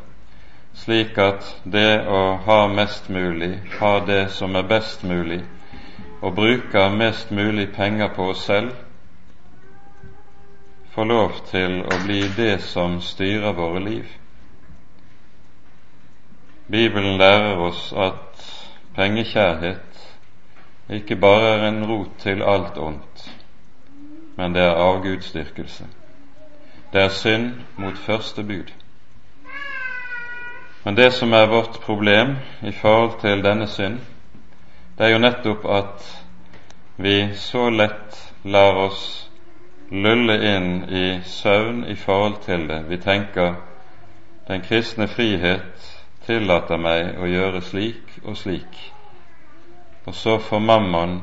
slik 0.74 1.18
at 1.18 1.44
det 1.64 2.08
å 2.08 2.22
ha 2.48 2.66
mest 2.72 3.08
mulig, 3.08 3.60
ha 3.78 4.00
det 4.06 4.30
som 4.34 4.56
er 4.56 4.66
best 4.66 5.04
mulig, 5.04 5.44
og 6.22 6.34
bruker 6.34 6.96
mest 6.96 7.30
mulig 7.30 7.68
penger 7.76 8.08
på 8.16 8.32
oss 8.32 8.42
selv, 8.48 8.72
får 10.96 11.04
lov 11.04 11.32
til 11.50 11.82
å 11.84 11.96
bli 12.06 12.22
det 12.36 12.54
som 12.64 12.94
styrer 13.04 13.52
våre 13.52 13.82
liv? 13.84 14.12
Bibelen 16.72 17.18
lærer 17.20 17.60
oss 17.60 17.90
at 17.92 18.46
pengekjærhet 18.96 19.98
ikke 20.96 21.18
bare 21.20 21.50
er 21.58 21.66
en 21.66 21.84
rot 21.84 22.14
til 22.22 22.40
alt 22.40 22.80
ondt, 22.80 23.26
men 24.38 24.56
det 24.56 24.62
er 24.64 24.80
avgudsdyrkelse. 24.86 25.84
Det 26.92 27.02
er 27.02 27.12
synd 27.12 27.52
mot 27.76 27.98
første 28.06 28.42
bud. 28.42 28.72
Men 30.84 30.96
det 30.96 31.10
som 31.12 31.32
er 31.32 31.52
vårt 31.52 31.76
problem 31.84 32.38
i 32.62 32.72
forhold 32.72 33.20
til 33.20 33.44
denne 33.44 33.68
synd, 33.68 34.00
det 34.96 35.06
er 35.06 35.12
jo 35.12 35.20
nettopp 35.20 35.68
at 35.68 36.10
vi 36.96 37.34
så 37.36 37.68
lett 37.68 38.32
lar 38.44 38.80
oss 38.88 39.25
lulle 39.90 40.36
inn 40.56 40.84
i 40.88 41.20
søvn 41.24 41.84
i 41.90 41.94
forhold 41.94 42.40
til 42.42 42.68
det. 42.68 42.84
Vi 42.88 42.96
tenker 42.96 43.54
den 44.48 44.60
kristne 44.60 45.08
frihet 45.08 45.92
tillater 46.26 46.78
meg 46.78 47.18
å 47.22 47.28
gjøre 47.30 47.62
slik 47.62 48.18
og 48.24 48.36
slik, 48.38 48.78
og 50.06 50.14
så 50.14 50.38
får 50.42 50.62
mammon 50.62 51.20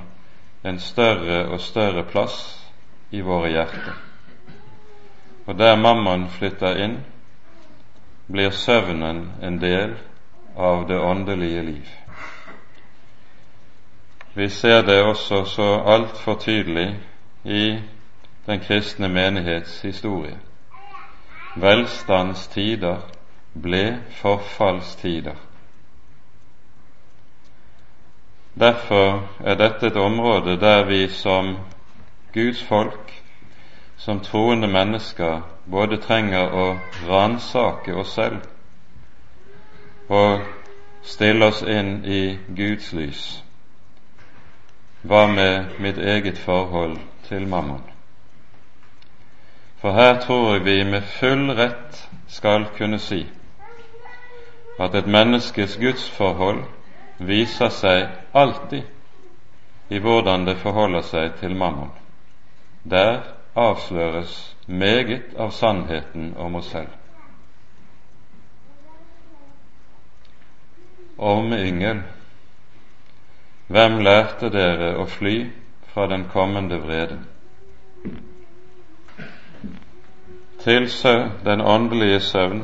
en 0.64 0.80
større 0.80 1.44
og 1.52 1.60
større 1.62 2.06
plass 2.08 2.38
i 3.12 3.22
våre 3.22 3.52
hjerter. 3.52 3.98
Og 5.46 5.58
der 5.60 5.76
mammon 5.76 6.30
flytter 6.32 6.80
inn, 6.86 7.02
blir 8.32 8.56
søvnen 8.56 9.26
en 9.44 9.60
del 9.60 9.98
av 10.56 10.88
det 10.88 11.00
åndelige 11.00 11.64
liv. 11.68 11.90
Vi 14.34 14.48
ser 14.50 14.82
det 14.82 15.04
også 15.04 15.44
så 15.46 15.68
altfor 15.86 16.40
tydelig 16.40 16.96
i 17.44 17.66
den 18.46 18.60
kristne 18.60 19.10
menighets 19.10 19.82
historie. 19.82 20.40
Velstandstider 21.54 22.98
ble 23.54 24.02
forfallstider. 24.10 25.36
Derfor 28.60 29.30
er 29.44 29.56
dette 29.56 29.88
et 29.88 29.98
område 29.98 30.60
der 30.60 30.86
vi 30.86 31.08
som 31.08 31.58
Guds 32.34 32.64
folk 32.64 33.24
som 33.98 34.20
troende 34.20 34.68
mennesker 34.68 35.42
både 35.72 35.98
trenger 35.98 36.52
å 36.52 36.66
ransake 37.08 37.96
oss 37.96 38.14
selv 38.14 38.42
og 40.10 40.44
stille 41.02 41.46
oss 41.46 41.62
inn 41.62 42.04
i 42.06 42.38
Guds 42.56 42.92
lys. 42.94 43.24
Hva 45.04 45.26
med 45.28 45.80
mitt 45.80 45.98
eget 45.98 46.38
forhold 46.38 46.98
til 47.28 47.48
mammon? 47.48 47.93
For 49.84 49.92
her 49.92 50.20
tror 50.22 50.54
jeg 50.54 50.66
vi 50.66 50.84
med 50.88 51.02
full 51.02 51.50
rett 51.58 51.98
skal 52.32 52.70
kunne 52.78 53.00
si 53.04 53.26
at 54.80 54.96
et 54.96 55.10
menneskes 55.12 55.76
gudsforhold 55.82 56.62
viser 57.20 57.68
seg 57.70 58.06
alltid 58.32 59.92
i 59.92 60.00
hvordan 60.00 60.48
det 60.48 60.56
forholder 60.62 61.04
seg 61.04 61.36
til 61.42 61.58
mammon. 61.60 61.92
Der 62.88 63.28
avsløres 63.60 64.56
meget 64.68 65.36
av 65.36 65.52
sannheten 65.52 66.32
om 66.40 66.56
oss 66.62 66.72
selv. 66.72 66.96
Om 71.20 71.52
yngel, 71.60 72.06
hvem 73.68 74.00
lærte 74.00 74.48
dere 74.50 74.96
å 74.96 75.10
fly 75.12 75.42
fra 75.92 76.08
den 76.08 76.30
kommende 76.32 76.80
vrede? 76.88 77.20
Til 80.64 80.88
den 81.46 81.62
åndelige 81.62 82.20
søvn 82.20 82.64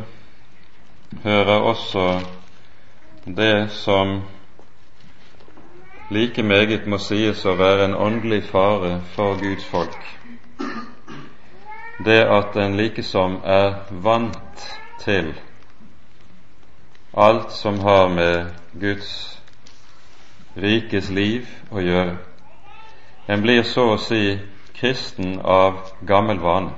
hører 1.23 1.59
også 1.59 2.19
det 3.25 3.71
som 3.71 4.21
like 6.09 6.43
meget 6.43 6.87
må 6.87 6.97
sies 6.97 7.45
å 7.45 7.57
være 7.59 7.85
en 7.89 7.95
åndelig 7.95 8.43
fare 8.51 9.01
for 9.15 9.35
Guds 9.41 9.65
folk 9.65 10.19
det 12.05 12.23
at 12.23 12.55
en 12.55 12.77
likesom 12.77 13.39
er 13.43 13.73
vant 13.91 14.65
til 15.03 15.33
alt 17.17 17.51
som 17.51 17.79
har 17.79 18.07
med 18.07 18.45
Guds 18.79 19.41
rikes 20.57 21.09
liv 21.09 21.47
å 21.71 21.83
gjøre. 21.83 22.15
En 23.27 23.41
blir 23.41 23.63
så 23.67 23.89
å 23.93 23.97
si 23.99 24.37
kristen 24.79 25.39
av 25.43 25.81
gammel 26.07 26.39
vane. 26.39 26.71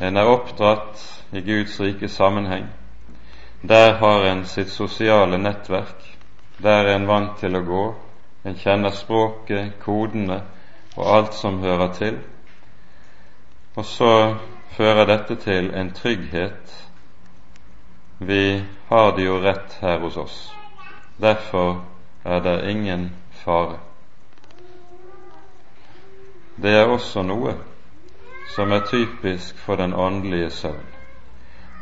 En 0.00 0.16
er 0.16 0.26
oppdratt 0.26 1.02
i 1.32 1.40
Guds 1.40 1.80
rike 1.80 2.08
sammenheng. 2.08 2.66
Der 3.62 3.94
har 3.94 4.24
en 4.24 4.44
sitt 4.46 4.70
sosiale 4.70 5.38
nettverk. 5.38 6.18
Der 6.62 6.86
er 6.86 6.96
en 6.96 7.06
vant 7.06 7.38
til 7.38 7.56
å 7.56 7.62
gå. 7.66 7.84
En 8.44 8.56
kjenner 8.58 8.90
språket, 8.90 9.78
kodene, 9.84 10.40
og 10.96 11.06
alt 11.16 11.34
som 11.34 11.60
hører 11.62 11.92
til. 11.94 12.18
Og 13.76 13.84
så 13.86 14.34
fører 14.76 15.06
dette 15.06 15.36
til 15.44 15.70
en 15.74 15.92
trygghet. 15.94 16.74
Vi 18.18 18.64
har 18.88 19.16
det 19.16 19.24
jo 19.24 19.38
rett 19.42 19.78
her 19.80 19.98
hos 20.02 20.16
oss. 20.16 20.38
Derfor 21.20 21.84
er 22.24 22.40
det 22.40 22.70
ingen 22.70 23.12
fare. 23.44 23.78
Det 26.56 26.74
er 26.76 26.90
også 26.90 27.22
noe 27.22 27.54
som 28.52 28.72
er 28.72 28.86
typisk 28.86 29.58
for 29.58 29.76
den 29.76 29.94
åndelige 29.94 30.50
søvn. 30.50 30.88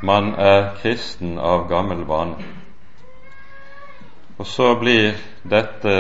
Man 0.03 0.35
er 0.35 0.75
kristen 0.83 1.39
av 1.39 1.69
gammel 1.69 2.05
vane. 2.07 2.45
Og 4.39 4.47
så 4.47 4.75
blir 4.79 5.19
dette 5.51 5.97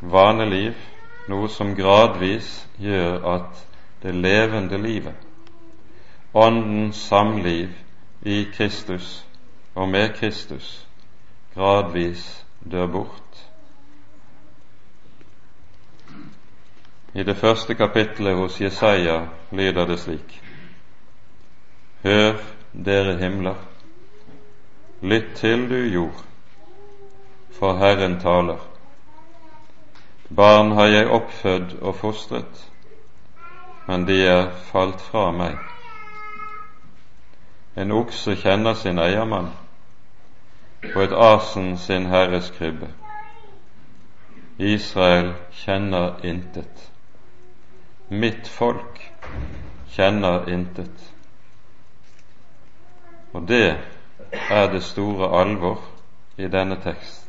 vaneliv 0.00 0.78
noe 1.28 1.48
som 1.50 1.74
gradvis 1.74 2.54
gjør 2.78 3.18
at 3.34 3.66
det 4.02 4.14
levende 4.14 4.78
livet, 4.78 5.18
åndens 6.34 7.02
samliv 7.10 7.74
i 8.22 8.44
Kristus 8.54 9.24
og 9.74 9.88
med 9.88 10.14
Kristus, 10.16 10.86
gradvis 11.54 12.44
dør 12.72 12.86
bort. 12.86 13.51
I 17.14 17.22
det 17.22 17.36
første 17.36 17.74
kapitlet 17.74 18.36
hos 18.36 18.60
Jesaja 18.60 19.20
lyder 19.50 19.86
det 19.86 19.98
slik:" 20.00 20.42
Hør, 22.02 22.34
dere 22.84 23.18
himler, 23.18 23.54
lytt 25.02 25.34
til 25.36 25.70
du 25.70 25.76
jord 25.76 26.24
for 27.52 27.76
Herren 27.76 28.20
taler. 28.20 28.58
Barn 30.36 30.72
har 30.72 30.86
jeg 30.86 31.10
oppfødd 31.10 31.82
og 31.82 31.94
fostret, 31.96 32.70
men 33.86 34.06
de 34.06 34.26
er 34.26 34.50
falt 34.50 35.00
fra 35.00 35.30
meg. 35.30 35.58
En 37.76 37.92
okse 37.92 38.36
kjenner 38.36 38.74
sin 38.74 38.98
eiermann, 38.98 39.50
og 40.94 41.02
et 41.04 41.12
asen 41.12 41.76
sin 41.78 42.06
herres 42.06 42.50
krybbe. 42.56 42.88
Israel 44.58 45.34
kjenner 45.52 46.24
intet. 46.24 46.91
Mitt 48.12 48.48
folk 48.48 48.98
kjenner 49.88 50.48
intet. 50.52 51.12
Og 53.32 53.46
det 53.48 53.78
er 54.50 54.66
det 54.72 54.82
store 54.84 55.30
alvor 55.40 55.80
i 56.36 56.48
denne 56.52 56.76
tekst. 56.84 57.24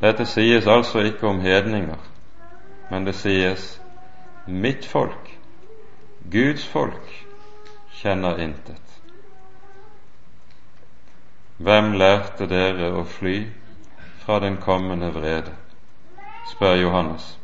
Dette 0.00 0.24
sies 0.26 0.66
altså 0.66 1.04
ikke 1.04 1.28
om 1.28 1.40
hedninger, 1.44 2.00
men 2.88 3.04
det 3.06 3.14
sies 3.20 3.66
mitt 4.46 4.88
folk, 4.88 5.28
Guds 6.32 6.64
folk, 6.72 7.12
kjenner 7.92 8.40
intet. 8.40 8.96
Hvem 11.60 11.92
lærte 12.00 12.48
dere 12.48 12.94
å 12.96 13.04
fly 13.04 13.36
fra 14.24 14.40
den 14.40 14.56
kommende 14.56 15.12
vrede? 15.14 15.52
spør 16.48 16.80
Johannes. 16.80 17.41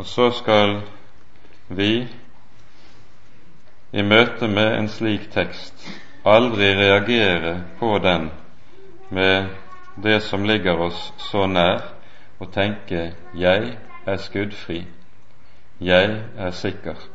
Og 0.00 0.06
så 0.06 0.30
skal 0.30 0.78
vi 1.68 2.08
i 3.92 4.02
møte 4.02 4.48
med 4.48 4.78
en 4.78 4.88
slik 4.88 5.26
tekst 5.34 5.84
aldri 6.24 6.70
reagere 6.78 7.52
på 7.76 7.98
den 8.00 8.30
med 9.10 9.50
det 10.00 10.22
som 10.24 10.48
ligger 10.48 10.80
oss 10.86 11.12
så 11.18 11.44
nær, 11.46 11.84
og 12.38 12.52
tenke 12.52 13.12
'jeg 13.34 13.76
er 14.06 14.16
skuddfri', 14.16 14.86
'jeg 15.80 16.24
er 16.36 16.50
sikker'. 16.50 17.08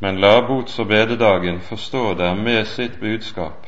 Men 0.00 0.20
la 0.20 0.40
bots- 0.46 0.78
og 0.78 0.86
bededagen 0.86 1.60
forstå 1.60 2.14
der 2.14 2.34
med 2.34 2.64
sitt 2.64 3.00
budskap. 3.00 3.66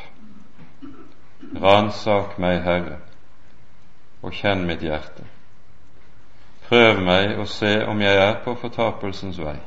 Ransak 1.62 2.38
meg, 2.38 2.62
Herre, 2.62 2.96
og 4.22 4.32
kjenn 4.32 4.66
mitt 4.66 4.80
hjerte. 4.80 5.35
Prøv 6.68 7.00
meg 7.00 7.36
og 7.38 7.48
se 7.48 7.86
om 7.86 8.00
jeg 8.02 8.16
er 8.16 8.40
på 8.44 8.54
fortapelsens 8.54 9.38
vei, 9.38 9.58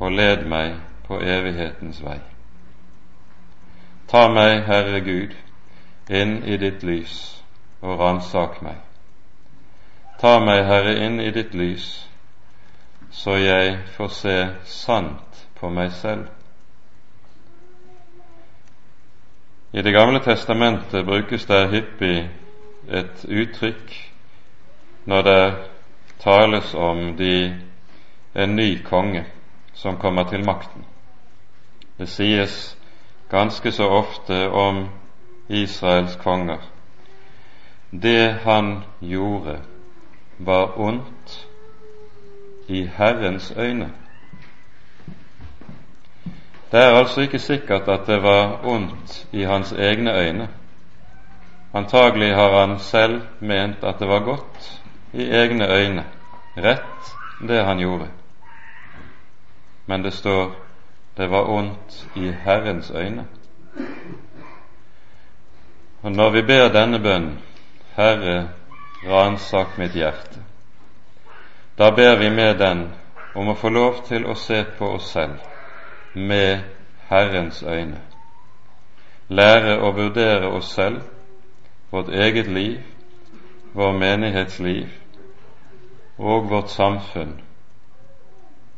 og 0.00 0.12
led 0.12 0.46
meg 0.48 0.78
på 1.04 1.18
evighetens 1.20 1.98
vei. 2.04 2.20
Ta 4.08 4.28
meg, 4.32 4.62
Herre 4.64 5.00
Gud, 5.04 5.34
inn 6.08 6.38
i 6.48 6.56
ditt 6.56 6.82
lys 6.82 7.16
og 7.82 8.00
ransak 8.00 8.62
meg. 8.64 8.78
Ta 10.20 10.38
meg, 10.40 10.64
Herre, 10.68 10.94
inn 11.04 11.20
i 11.20 11.30
ditt 11.34 11.52
lys, 11.54 11.88
så 13.10 13.36
jeg 13.36 13.76
får 13.96 14.08
se 14.08 14.36
sant 14.64 15.42
på 15.60 15.68
meg 15.68 15.92
selv. 15.92 16.30
I 19.72 19.82
Det 19.82 19.92
gamle 19.92 20.20
testamentet 20.20 21.04
brukes 21.06 21.44
der 21.46 21.68
hyppig 21.68 22.30
et 22.88 23.24
uttrykk 23.24 24.11
når 25.04 25.22
det 25.22 25.54
tales 26.18 26.74
om 26.74 27.16
de, 27.16 27.60
en 28.34 28.56
ny 28.56 28.82
konge 28.84 29.24
som 29.74 29.96
kommer 29.96 30.24
til 30.24 30.44
makten. 30.44 30.84
Det 31.98 32.08
sies 32.08 32.78
ganske 33.30 33.72
så 33.72 33.88
ofte 33.88 34.50
om 34.50 34.88
Israels 35.48 36.16
konger. 36.16 36.58
Det 37.90 38.32
han 38.44 38.84
gjorde, 39.00 39.58
var 40.38 40.78
ondt 40.80 41.48
i 42.68 42.86
Herrens 42.96 43.52
øyne. 43.56 43.90
Det 46.72 46.80
er 46.80 46.94
altså 46.96 47.20
ikke 47.20 47.38
sikkert 47.38 47.88
at 47.88 48.06
det 48.06 48.22
var 48.22 48.60
ondt 48.64 49.28
i 49.32 49.42
hans 49.42 49.72
egne 49.72 50.18
øyne. 50.18 50.48
Antagelig 51.74 52.34
har 52.34 52.66
han 52.66 52.78
selv 52.78 53.22
ment 53.40 53.84
at 53.84 53.94
det 53.98 54.08
var 54.08 54.24
godt 54.24 54.81
i 55.12 55.30
egne 55.30 55.68
øyne, 55.68 56.04
rett 56.56 57.18
det 57.48 57.64
han 57.64 57.78
gjorde. 57.78 58.08
Men 59.86 60.02
det 60.02 60.12
står 60.12 60.54
det 61.16 61.30
var 61.30 61.44
ondt 61.48 62.08
i 62.14 62.30
Herrens 62.44 62.90
øyne. 62.90 63.26
Og 66.02 66.12
når 66.12 66.30
vi 66.30 66.42
ber 66.42 66.68
denne 66.68 66.98
bønnen, 66.98 67.38
Herre, 67.96 68.48
ransak 69.04 69.78
mitt 69.78 69.92
hjerte, 69.92 70.40
da 71.78 71.90
ber 71.90 72.18
vi 72.18 72.30
med 72.30 72.58
den 72.58 72.88
om 73.34 73.48
å 73.48 73.54
få 73.54 73.68
lov 73.68 74.02
til 74.08 74.24
å 74.26 74.34
se 74.34 74.64
på 74.78 74.94
oss 74.94 75.12
selv 75.12 75.36
med 76.14 76.64
Herrens 77.08 77.62
øyne, 77.62 78.00
lære 79.28 79.78
å 79.80 79.92
vurdere 79.92 80.48
oss 80.48 80.72
selv, 80.74 81.02
vårt 81.90 82.08
eget 82.08 82.48
liv, 82.48 82.80
vår 83.72 83.92
menighetsliv 83.92 85.01
og 86.18 86.50
vårt 86.50 86.70
samfunn 86.70 87.40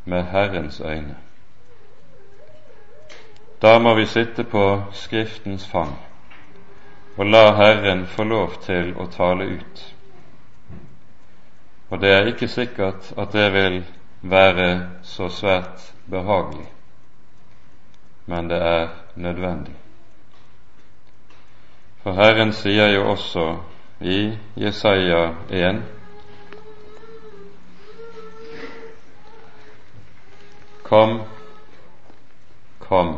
med 0.04 0.24
Herrens 0.24 0.80
øyne. 0.80 1.16
Da 3.62 3.78
må 3.78 3.94
vi 3.94 4.06
sitte 4.06 4.44
på 4.44 4.82
Skriftens 4.92 5.68
fang 5.68 5.94
og 7.16 7.26
la 7.26 7.52
Herren 7.54 8.06
få 8.06 8.24
lov 8.24 8.56
til 8.62 8.94
å 8.98 9.06
tale 9.06 9.46
ut. 9.46 9.82
Og 11.90 12.00
det 12.00 12.10
er 12.10 12.30
ikke 12.30 12.48
sikkert 12.48 13.12
at 13.16 13.32
det 13.32 13.52
vil 13.54 13.84
være 14.22 14.68
så 15.02 15.28
svært 15.28 15.92
behagelig, 16.10 16.66
men 18.26 18.48
det 18.50 18.58
er 18.62 18.88
nødvendig. 19.14 19.74
For 22.02 22.12
Herren 22.12 22.52
sier 22.52 22.90
jo 22.92 23.06
også 23.10 23.46
i 24.00 24.34
Jesaja 24.56 25.28
1 25.50 25.82
Kom, 30.84 31.20
kom, 32.78 33.14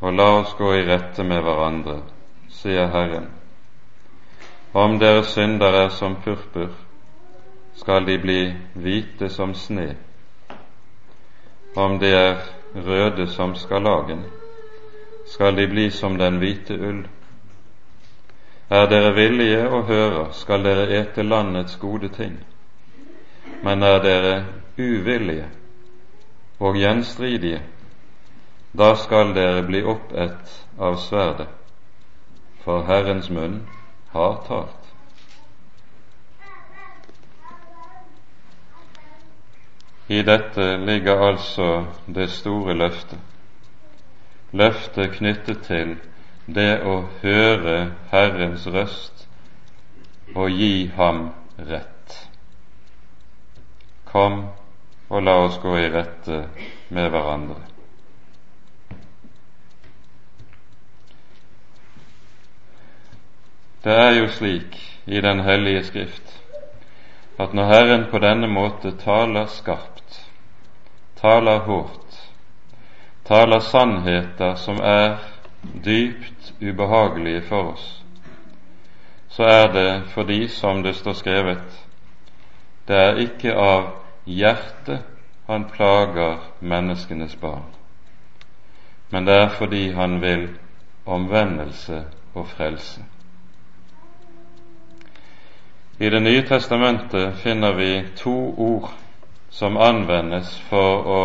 og 0.00 0.12
la 0.12 0.26
oss 0.42 0.50
gå 0.58 0.74
i 0.76 0.82
rette 0.84 1.24
med 1.24 1.40
hverandre 1.40 1.94
sier 2.52 2.90
Herren. 2.92 3.28
Om 4.72 4.98
deres 5.00 5.32
synder 5.32 5.72
er 5.84 5.88
som 5.88 6.18
purpur, 6.20 6.68
skal 7.80 8.04
de 8.06 8.18
bli 8.20 8.40
hvite 8.74 9.30
som 9.32 9.54
sne. 9.56 9.94
Om 11.76 11.96
de 12.02 12.10
er 12.14 12.42
røde 12.74 13.26
som 13.32 13.54
skarlagen, 13.56 14.26
skal 15.32 15.56
de 15.56 15.66
bli 15.70 15.86
som 15.90 16.18
den 16.18 16.36
hvite 16.42 16.76
ull. 16.76 17.00
Er 18.70 18.84
dere 18.86 19.14
villige 19.14 19.64
og 19.68 19.88
hører, 19.88 20.28
skal 20.32 20.64
dere 20.64 20.90
ete 21.00 21.22
landets 21.22 21.76
gode 21.80 22.08
ting. 22.08 22.36
Men 23.64 23.82
er 23.82 23.98
dere 24.04 24.36
uvillige 24.78 25.48
og 26.60 26.76
gjenstridige, 26.76 27.62
da 28.76 28.92
skal 28.94 29.34
dere 29.34 29.64
bli 29.66 29.80
oppett 29.82 30.52
av 30.78 31.00
sverdet 31.00 31.48
for 32.64 32.84
Herrens 32.86 33.30
munn 33.32 33.62
har 34.12 34.36
talt. 34.46 34.76
I 40.10 40.22
dette 40.26 40.76
ligger 40.76 41.22
altså 41.22 41.68
det 42.06 42.28
store 42.34 42.74
løftet. 42.74 43.18
Løftet 44.52 45.12
knyttet 45.16 45.62
til 45.68 45.92
det 46.50 46.80
å 46.82 46.96
høre 47.22 47.76
Herrens 48.10 48.66
røst 48.66 49.26
og 50.34 50.50
gi 50.50 50.90
ham 50.96 51.28
rett. 51.70 52.16
Kom 54.10 54.42
og 55.10 55.22
la 55.26 55.36
oss 55.44 55.58
gå 55.62 55.74
i 55.78 55.90
rette 55.90 56.44
med 56.94 57.10
hverandre. 57.10 57.58
Det 63.82 63.96
er 63.96 64.12
jo 64.18 64.28
slik 64.28 64.76
i 65.06 65.20
Den 65.20 65.40
hellige 65.40 65.84
Skrift 65.84 66.36
at 67.40 67.54
når 67.54 67.64
Herren 67.64 68.02
på 68.10 68.18
denne 68.20 68.48
måte 68.52 68.92
taler 69.00 69.46
skarpt, 69.48 70.18
taler 71.16 71.62
hårdt, 71.64 72.18
taler 73.24 73.62
sannheter 73.64 74.58
som 74.60 74.76
er 74.84 75.16
dypt 75.84 76.52
ubehagelige 76.60 77.40
for 77.48 77.72
oss, 77.72 77.86
så 79.30 79.48
er 79.48 79.72
det 79.72 80.02
fordi, 80.12 80.48
som 80.48 80.82
det 80.82 80.94
står 80.98 81.16
skrevet, 81.16 81.80
det 82.88 82.96
er 82.96 83.24
ikke 83.24 83.56
av 83.56 83.88
hjertet 84.30 85.06
han 85.46 85.64
plager 85.70 86.38
menneskenes 86.60 87.36
barn, 87.40 87.66
men 89.10 89.26
det 89.26 89.34
er 89.34 89.48
fordi 89.58 89.90
han 89.92 90.20
vil 90.22 90.48
omvendelse 91.06 92.04
og 92.34 92.46
frelse. 92.48 93.00
I 96.00 96.08
Det 96.10 96.22
nye 96.22 96.42
testamentet 96.48 97.34
finner 97.42 97.72
vi 97.76 98.02
to 98.16 98.54
ord 98.56 98.90
som 99.50 99.76
anvendes 99.76 100.54
for 100.70 101.06
å 101.06 101.22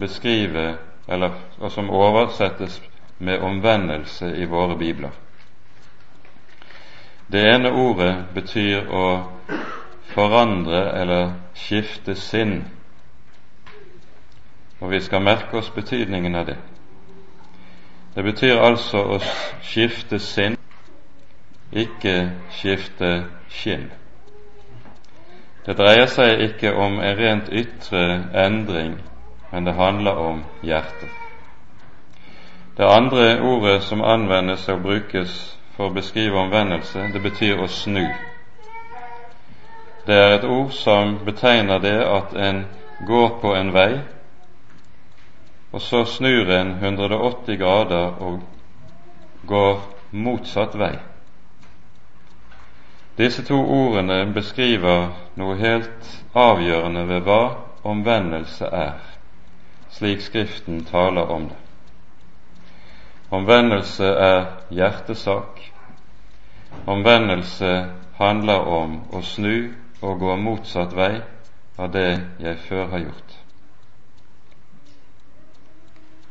beskrive, 0.00 0.76
eller 1.08 1.30
og 1.60 1.70
som 1.70 1.90
oversettes 1.90 2.80
med 3.18 3.40
omvendelse 3.40 4.32
i 4.36 4.44
våre 4.44 4.76
bibler. 4.76 5.10
Det 7.32 7.44
ene 7.54 7.70
ordet 7.72 8.14
betyr 8.34 8.88
å 8.90 9.06
forandre 10.16 10.80
eller 10.96 11.32
skifte 11.54 12.14
sinn, 12.16 12.62
og 14.80 14.90
vi 14.90 15.00
skal 15.04 15.22
merke 15.22 15.58
oss 15.60 15.68
betydningen 15.74 16.34
av 16.34 16.46
det. 16.48 16.56
Det 18.14 18.24
betyr 18.24 18.62
altså 18.64 19.02
å 19.12 19.18
skifte 19.60 20.18
sinn, 20.18 20.56
ikke 21.72 22.14
skifte 22.56 23.10
skinn. 23.52 23.90
Det 25.66 25.74
dreier 25.76 26.08
seg 26.08 26.40
ikke 26.46 26.72
om 26.80 26.96
en 27.02 27.18
rent 27.18 27.50
ytre 27.52 28.06
endring, 28.46 28.94
men 29.50 29.68
det 29.68 29.74
handler 29.76 30.22
om 30.22 30.44
hjertet. 30.64 31.12
Det 32.76 32.88
andre 32.88 33.40
ordet 33.40 33.82
som 33.82 34.04
anvendes 34.04 34.64
og 34.68 34.80
brukes 34.84 35.36
for 35.76 35.90
å 35.90 35.94
beskrive 35.96 36.40
omvendelse, 36.40 37.10
det 37.12 37.20
betyr 37.24 37.60
å 37.60 37.68
snu. 37.68 38.04
Det 40.06 40.14
er 40.14 40.34
et 40.34 40.44
ord 40.44 40.70
som 40.70 41.16
betegner 41.26 41.78
det 41.82 41.96
at 42.04 42.34
en 42.38 42.60
går 43.06 43.38
på 43.40 43.54
en 43.58 43.72
vei, 43.74 43.98
og 45.72 45.80
så 45.82 46.04
snur 46.06 46.50
en 46.54 46.70
180 46.78 47.58
grader 47.58 48.20
og 48.22 48.40
går 49.46 49.80
motsatt 50.10 50.76
vei. 50.78 50.94
Disse 53.18 53.42
to 53.48 53.58
ordene 53.58 54.20
beskriver 54.34 55.08
noe 55.40 55.56
helt 55.58 56.10
avgjørende 56.34 57.02
ved 57.08 57.24
hva 57.26 57.40
omvendelse 57.82 58.68
er, 58.70 59.00
slik 59.90 60.22
Skriften 60.22 60.84
taler 60.84 61.32
om 61.32 61.48
det. 61.48 61.58
Omvendelse 63.30 64.06
er 64.06 64.44
hjertesak. 64.70 65.58
Omvendelse 66.86 67.72
handler 68.18 68.68
om 68.70 69.00
å 69.10 69.22
snu 69.26 69.74
og 70.00 70.18
gå 70.20 70.36
motsatt 70.36 70.92
vei 70.96 71.14
av 71.78 71.92
det 71.92 72.08
jeg 72.40 72.58
før 72.68 72.86
har 72.92 73.04
gjort. 73.06 73.38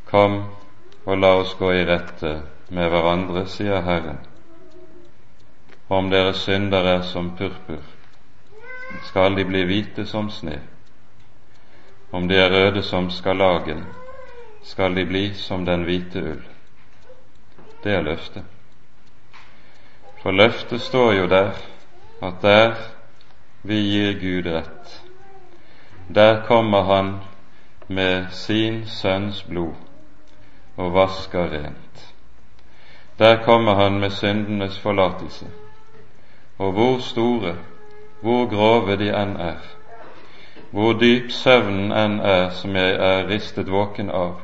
Kom 0.06 0.38
og 1.06 1.18
la 1.18 1.34
oss 1.40 1.54
gå 1.58 1.72
i 1.74 1.84
rette 1.86 2.38
med 2.70 2.90
hverandre, 2.90 3.46
sier 3.50 3.82
Herren 3.86 4.22
om 5.88 6.08
dere 6.10 6.32
synder 6.34 6.82
er 6.82 7.02
som 7.06 7.30
purpur, 7.38 7.82
skal 9.06 9.36
de 9.38 9.44
bli 9.46 9.62
hvite 9.68 10.06
som 10.06 10.30
sne. 10.30 10.58
Om 12.10 12.26
de 12.28 12.38
er 12.38 12.50
røde 12.50 12.82
som 12.82 13.10
skarlagen, 13.10 13.84
skal 14.66 14.96
de 14.96 15.04
bli 15.06 15.28
som 15.34 15.64
den 15.66 15.84
hvite 15.86 16.22
ull. 16.22 16.42
Det 17.84 17.94
er 17.94 18.02
løftet. 18.02 18.42
For 20.22 20.34
løftet 20.34 20.82
står 20.82 21.12
jo 21.20 21.28
der 21.30 21.54
at 22.22 22.42
der 22.42 22.74
vi 23.66 23.80
gir 23.80 24.12
Gud 24.20 24.46
rett, 24.46 25.02
der 26.08 26.42
kommer 26.46 26.82
Han 26.82 27.12
med 27.88 28.26
sin 28.30 28.86
Sønns 28.86 29.42
blod 29.42 29.74
og 30.76 30.94
vasker 30.94 31.50
rent. 31.52 32.14
Der 33.18 33.44
kommer 33.44 33.74
Han 33.74 34.00
med 34.00 34.10
syndenes 34.10 34.78
forlatelse 34.78 35.46
og 36.58 36.72
hvor 36.72 36.98
store, 36.98 37.54
hvor 38.20 38.46
grove 38.48 38.96
de 38.96 39.10
enn 39.12 39.36
er, 39.36 39.60
hvor 40.70 40.96
dyp 41.00 41.30
søvnen 41.30 41.92
enn 41.92 42.18
er 42.20 42.50
som 42.56 42.76
jeg 42.76 42.96
er 42.96 43.28
ristet 43.28 43.70
våken 43.70 44.10
av. 44.10 44.40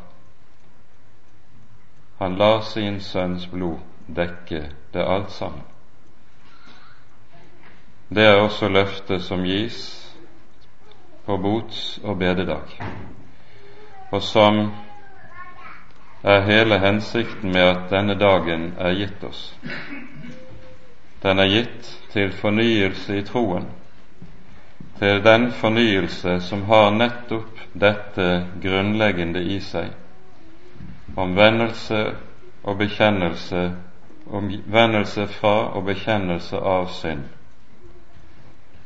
Han 2.20 2.36
lar 2.36 2.60
sin 2.60 3.00
sønns 3.00 3.46
blod 3.46 3.80
dekke 4.06 4.66
det 4.92 5.04
alt 5.08 5.32
sammen. 5.32 5.71
Det 8.14 8.24
er 8.28 8.42
også 8.42 8.68
løftet 8.68 9.22
som 9.24 9.44
gis 9.44 9.76
på 11.24 11.36
bots- 11.40 12.00
og 12.04 12.18
bededag, 12.18 12.74
og 14.10 14.22
som 14.22 14.58
er 16.22 16.44
hele 16.44 16.78
hensikten 16.78 17.52
med 17.52 17.62
at 17.62 17.88
denne 17.90 18.18
dagen 18.20 18.74
er 18.78 18.92
gitt 18.98 19.24
oss. 19.24 19.40
Den 21.22 21.38
er 21.38 21.48
gitt 21.54 21.88
til 22.12 22.32
fornyelse 22.36 23.16
i 23.18 23.24
troen, 23.24 23.70
til 24.98 25.24
den 25.24 25.48
fornyelse 25.52 26.40
som 26.44 26.68
har 26.68 26.92
nettopp 26.92 27.64
dette 27.72 28.28
grunnleggende 28.62 29.40
i 29.56 29.60
seg, 29.64 29.88
omvendelse 31.16 32.04
og 32.62 32.76
bekjennelse, 32.78 33.70
omvendelse 34.26 35.26
fra 35.26 35.56
og 35.72 35.86
bekjennelse 35.88 36.60
av 36.60 36.90
synd, 36.92 37.24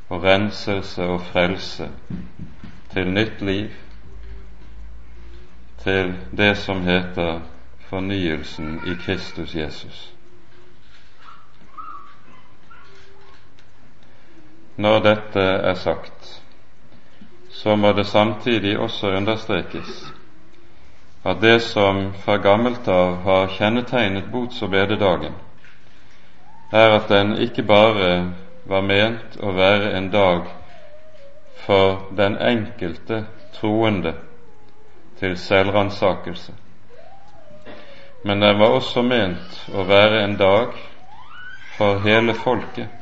og 0.08 0.22
renselse 0.22 1.02
og 1.02 1.20
frelse 1.20 1.90
til 2.92 3.10
nytt 3.10 3.42
liv, 3.42 3.68
til 5.82 6.14
det 6.36 6.56
som 6.56 6.82
heter 6.82 7.40
fornyelsen 7.88 8.80
i 8.86 8.94
Kristus 8.94 9.54
Jesus. 9.54 10.12
Når 14.76 14.98
dette 14.98 15.40
er 15.40 15.74
sagt, 15.74 16.42
så 17.50 17.76
må 17.76 17.92
det 17.92 18.06
samtidig 18.06 18.78
også 18.78 19.10
understrekes 19.16 20.12
at 21.24 21.36
det 21.40 21.62
som 21.62 22.12
fra 22.24 22.36
gammelt 22.36 22.88
av 22.88 23.16
har 23.22 23.48
kjennetegnet 23.48 24.28
bots- 24.32 24.62
og 24.62 24.70
bededagen, 24.70 25.32
er 26.72 26.90
at 26.98 27.08
den 27.08 27.32
ikke 27.42 27.62
bare 27.62 28.34
var 28.66 28.82
ment 28.82 29.36
å 29.40 29.52
være 29.54 29.92
en 29.96 30.10
dag 30.10 30.48
for 31.66 32.08
den 32.18 32.36
enkelte 32.42 33.24
troende 33.56 34.14
til 35.20 35.36
selvransakelse, 35.38 36.52
men 38.22 38.42
den 38.42 38.58
var 38.58 38.74
også 38.80 39.02
ment 39.06 39.62
å 39.72 39.86
være 39.88 40.24
en 40.24 40.36
dag 40.36 40.74
for 41.76 42.02
hele 42.04 42.34
folket 42.34 42.92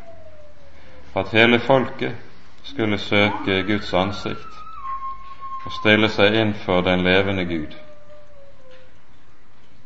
at 1.15 1.31
hele 1.31 1.61
folket 1.63 2.15
skulle 2.63 2.99
søke 2.99 3.63
Guds 3.69 3.93
ansikt 3.95 4.61
og 5.65 5.73
stille 5.73 6.09
seg 6.13 6.35
inn 6.37 6.55
for 6.65 6.85
den 6.85 7.05
levende 7.07 7.45
Gud, 7.49 7.77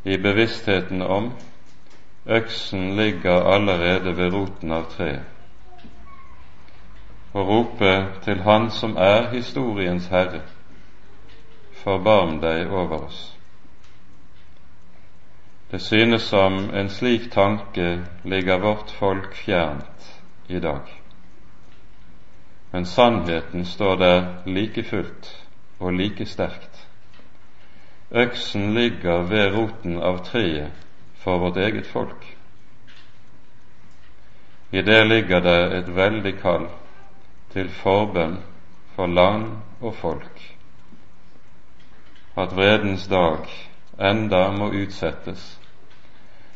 i 0.08 0.16
bevisstheten 0.16 1.02
om 1.02 1.32
øksen 2.26 2.96
ligger 2.96 3.44
allerede 3.52 4.16
ved 4.16 4.32
roten 4.32 4.72
av 4.72 4.88
treet, 4.96 5.37
og 7.32 7.48
rope 7.48 7.94
til 8.24 8.40
Han 8.42 8.70
som 8.70 8.96
er 8.96 9.30
historiens 9.30 10.06
herre, 10.06 10.40
forbarm 11.72 12.40
deg 12.40 12.70
over 12.70 13.04
oss. 13.04 13.34
Det 15.70 15.80
synes 15.80 16.22
som 16.22 16.70
en 16.74 16.88
slik 16.88 17.30
tanke 17.32 17.98
ligger 18.24 18.58
vårt 18.58 18.90
folk 18.90 19.34
fjernt 19.36 20.14
i 20.48 20.58
dag 20.58 20.98
men 22.70 22.86
sannheten 22.86 23.64
står 23.64 23.96
der 23.96 24.24
like 24.46 24.82
fullt 24.82 25.46
og 25.78 25.92
like 25.92 26.26
sterkt. 26.26 26.86
Øksen 28.10 28.74
ligger 28.74 29.22
ved 29.22 29.52
roten 29.56 30.00
av 30.02 30.24
treet 30.24 30.72
for 31.16 31.38
vårt 31.38 31.56
eget 31.56 31.86
folk. 31.86 32.36
I 34.72 34.82
det 34.82 35.06
ligger 35.06 35.40
det 35.40 35.60
et 35.78 35.96
veldig 35.96 36.34
kall 36.40 36.68
til 37.52 37.70
forbønn 37.70 38.38
for 38.96 39.06
land 39.06 39.50
og 39.80 39.94
folk. 39.94 40.42
At 42.38 42.54
vredens 42.56 43.06
dag 43.08 43.48
enda 44.10 44.50
må 44.54 44.70
utsettes, 44.70 45.58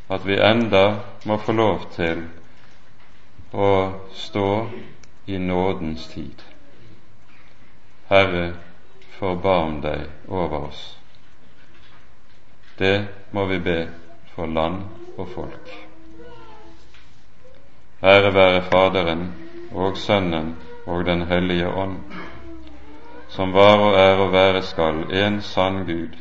at 0.08 0.26
vi 0.26 0.38
enda 0.38 0.84
må 1.26 1.38
få 1.38 1.52
lov 1.52 1.86
til 1.96 2.26
å 3.52 3.70
stå 4.14 4.48
i 5.26 5.38
nådens 5.38 6.06
tid. 6.12 6.42
Herre, 8.10 8.52
forbarm 9.18 9.80
deg 9.80 10.08
over 10.28 10.68
oss. 10.68 10.82
Det 12.78 12.96
må 13.32 13.46
vi 13.46 13.58
be 13.58 13.78
for 14.34 14.46
land 14.46 14.82
og 15.16 15.28
folk. 15.34 15.72
Ære 18.02 18.34
være 18.34 18.62
Faderen 18.66 19.28
og 19.72 19.96
Sønnen 19.96 20.56
og 20.86 21.06
Den 21.06 21.22
hellige 21.22 21.68
ånd, 21.68 21.96
som 23.28 23.52
var 23.52 23.76
og 23.78 23.94
er 23.94 24.16
og 24.16 24.32
være 24.32 24.62
skal 24.62 25.04
en 25.12 25.42
sann 25.42 25.84
Gud, 25.86 26.16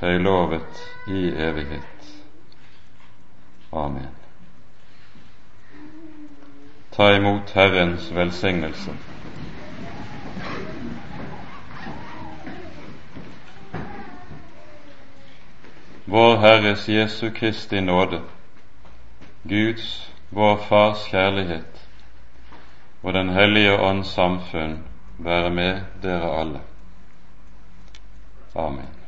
høylovet 0.00 0.82
i 1.06 1.28
evighet. 1.28 2.22
Amen. 3.72 4.08
Ta 6.92 7.16
imot 7.16 7.50
Herrens 7.54 8.14
velsignelse. 8.14 8.90
Vår 16.06 16.36
Herres 16.36 16.88
Jesu 16.88 17.30
Kristi 17.30 17.80
nåde, 17.80 18.20
Guds, 19.48 20.12
vår 20.30 20.56
Fars 20.68 21.06
kjærlighet 21.10 21.81
og 23.02 23.14
Den 23.14 23.28
hellige 23.28 23.78
ånds 23.80 24.08
samfunn 24.14 24.78
være 25.18 25.50
med 25.50 25.80
dere 26.02 26.40
alle. 26.40 26.60
Amen. 28.54 29.01